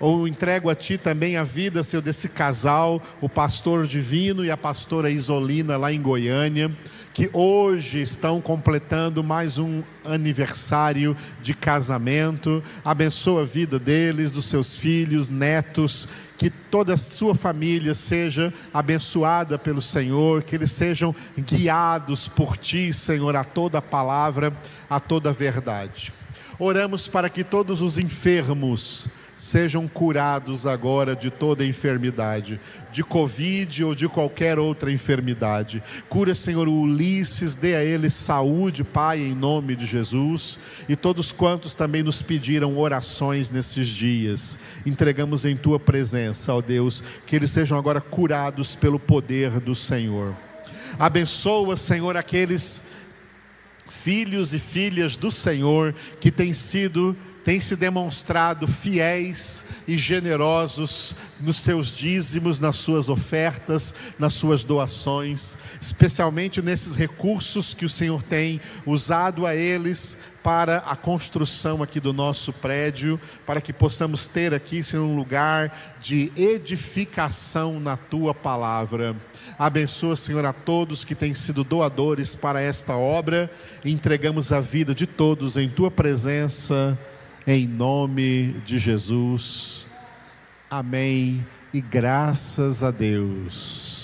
ou 0.00 0.28
entrego 0.28 0.70
a 0.70 0.74
Ti 0.74 0.96
também 0.96 1.36
a 1.36 1.44
vida, 1.44 1.82
Senhor, 1.82 2.02
desse 2.02 2.28
casal, 2.28 3.02
o 3.20 3.28
pastor 3.28 3.86
divino 3.86 4.44
e 4.44 4.50
a 4.50 4.56
pastora 4.56 5.10
Isolina, 5.10 5.76
lá 5.76 5.92
em 5.92 6.00
Goiânia, 6.00 6.70
que 7.12 7.28
hoje 7.32 8.00
estão 8.00 8.40
completando 8.40 9.24
mais 9.24 9.58
um 9.58 9.82
aniversário 10.04 11.16
de 11.42 11.52
casamento. 11.52 12.62
Abençoa 12.84 13.42
a 13.42 13.44
vida 13.44 13.78
deles, 13.78 14.30
dos 14.30 14.44
seus 14.44 14.74
filhos, 14.74 15.28
netos, 15.28 16.06
que 16.36 16.48
toda 16.48 16.94
a 16.94 16.96
sua 16.96 17.34
família 17.34 17.92
seja 17.92 18.54
abençoada 18.72 19.58
pelo 19.58 19.82
Senhor, 19.82 20.44
que 20.44 20.54
eles 20.54 20.70
sejam 20.70 21.12
guiados 21.36 22.28
por 22.28 22.56
Ti, 22.56 22.92
Senhor, 22.92 23.34
a 23.34 23.42
toda 23.42 23.82
palavra, 23.82 24.52
a 24.88 25.00
toda 25.00 25.32
verdade. 25.32 26.12
Oramos 26.56 27.08
para 27.08 27.28
que 27.28 27.42
todos 27.42 27.82
os 27.82 27.98
enfermos, 27.98 29.08
sejam 29.38 29.86
curados 29.86 30.66
agora 30.66 31.14
de 31.14 31.30
toda 31.30 31.64
enfermidade, 31.64 32.60
de 32.90 33.04
Covid 33.04 33.84
ou 33.84 33.94
de 33.94 34.08
qualquer 34.08 34.58
outra 34.58 34.90
enfermidade. 34.90 35.82
Cura, 36.08 36.34
Senhor, 36.34 36.66
o 36.66 36.80
Ulisses, 36.80 37.54
dê 37.54 37.76
a 37.76 37.84
ele 37.84 38.10
saúde, 38.10 38.82
Pai, 38.82 39.20
em 39.20 39.34
nome 39.34 39.76
de 39.76 39.86
Jesus. 39.86 40.58
E 40.88 40.96
todos 40.96 41.30
quantos 41.30 41.74
também 41.74 42.02
nos 42.02 42.20
pediram 42.20 42.76
orações 42.76 43.48
nesses 43.48 43.88
dias, 43.88 44.58
entregamos 44.84 45.44
em 45.44 45.56
tua 45.56 45.78
presença, 45.78 46.52
ó 46.52 46.60
Deus, 46.60 47.02
que 47.24 47.36
eles 47.36 47.52
sejam 47.52 47.78
agora 47.78 48.00
curados 48.00 48.74
pelo 48.74 48.98
poder 48.98 49.60
do 49.60 49.74
Senhor. 49.74 50.34
Abençoa, 50.98 51.76
Senhor, 51.76 52.16
aqueles 52.16 52.82
filhos 53.88 54.54
e 54.54 54.58
filhas 54.58 55.16
do 55.16 55.30
Senhor 55.30 55.94
que 56.20 56.30
têm 56.30 56.52
sido 56.52 57.16
têm 57.48 57.62
se 57.62 57.74
demonstrado 57.76 58.68
fiéis 58.68 59.64
e 59.86 59.96
generosos 59.96 61.14
nos 61.40 61.56
seus 61.56 61.86
dízimos, 61.88 62.58
nas 62.58 62.76
suas 62.76 63.08
ofertas, 63.08 63.94
nas 64.18 64.34
suas 64.34 64.64
doações, 64.64 65.56
especialmente 65.80 66.60
nesses 66.60 66.94
recursos 66.94 67.72
que 67.72 67.86
o 67.86 67.88
Senhor 67.88 68.22
tem 68.22 68.60
usado 68.84 69.46
a 69.46 69.56
eles 69.56 70.18
para 70.42 70.80
a 70.80 70.94
construção 70.94 71.82
aqui 71.82 71.98
do 71.98 72.12
nosso 72.12 72.52
prédio, 72.52 73.18
para 73.46 73.62
que 73.62 73.72
possamos 73.72 74.26
ter 74.26 74.52
aqui 74.52 74.82
ser 74.82 74.98
um 74.98 75.16
lugar 75.16 75.96
de 76.02 76.30
edificação 76.36 77.80
na 77.80 77.96
tua 77.96 78.34
palavra. 78.34 79.16
Abençoa, 79.58 80.16
Senhor, 80.16 80.44
a 80.44 80.52
todos 80.52 81.02
que 81.02 81.14
têm 81.14 81.32
sido 81.32 81.64
doadores 81.64 82.36
para 82.36 82.60
esta 82.60 82.94
obra. 82.94 83.50
Entregamos 83.82 84.52
a 84.52 84.60
vida 84.60 84.94
de 84.94 85.06
todos 85.06 85.56
em 85.56 85.70
tua 85.70 85.90
presença 85.90 86.98
em 87.48 87.66
nome 87.66 88.52
de 88.66 88.78
Jesus. 88.78 89.86
Amém. 90.70 91.44
E 91.72 91.80
graças 91.80 92.82
a 92.82 92.90
Deus. 92.90 93.97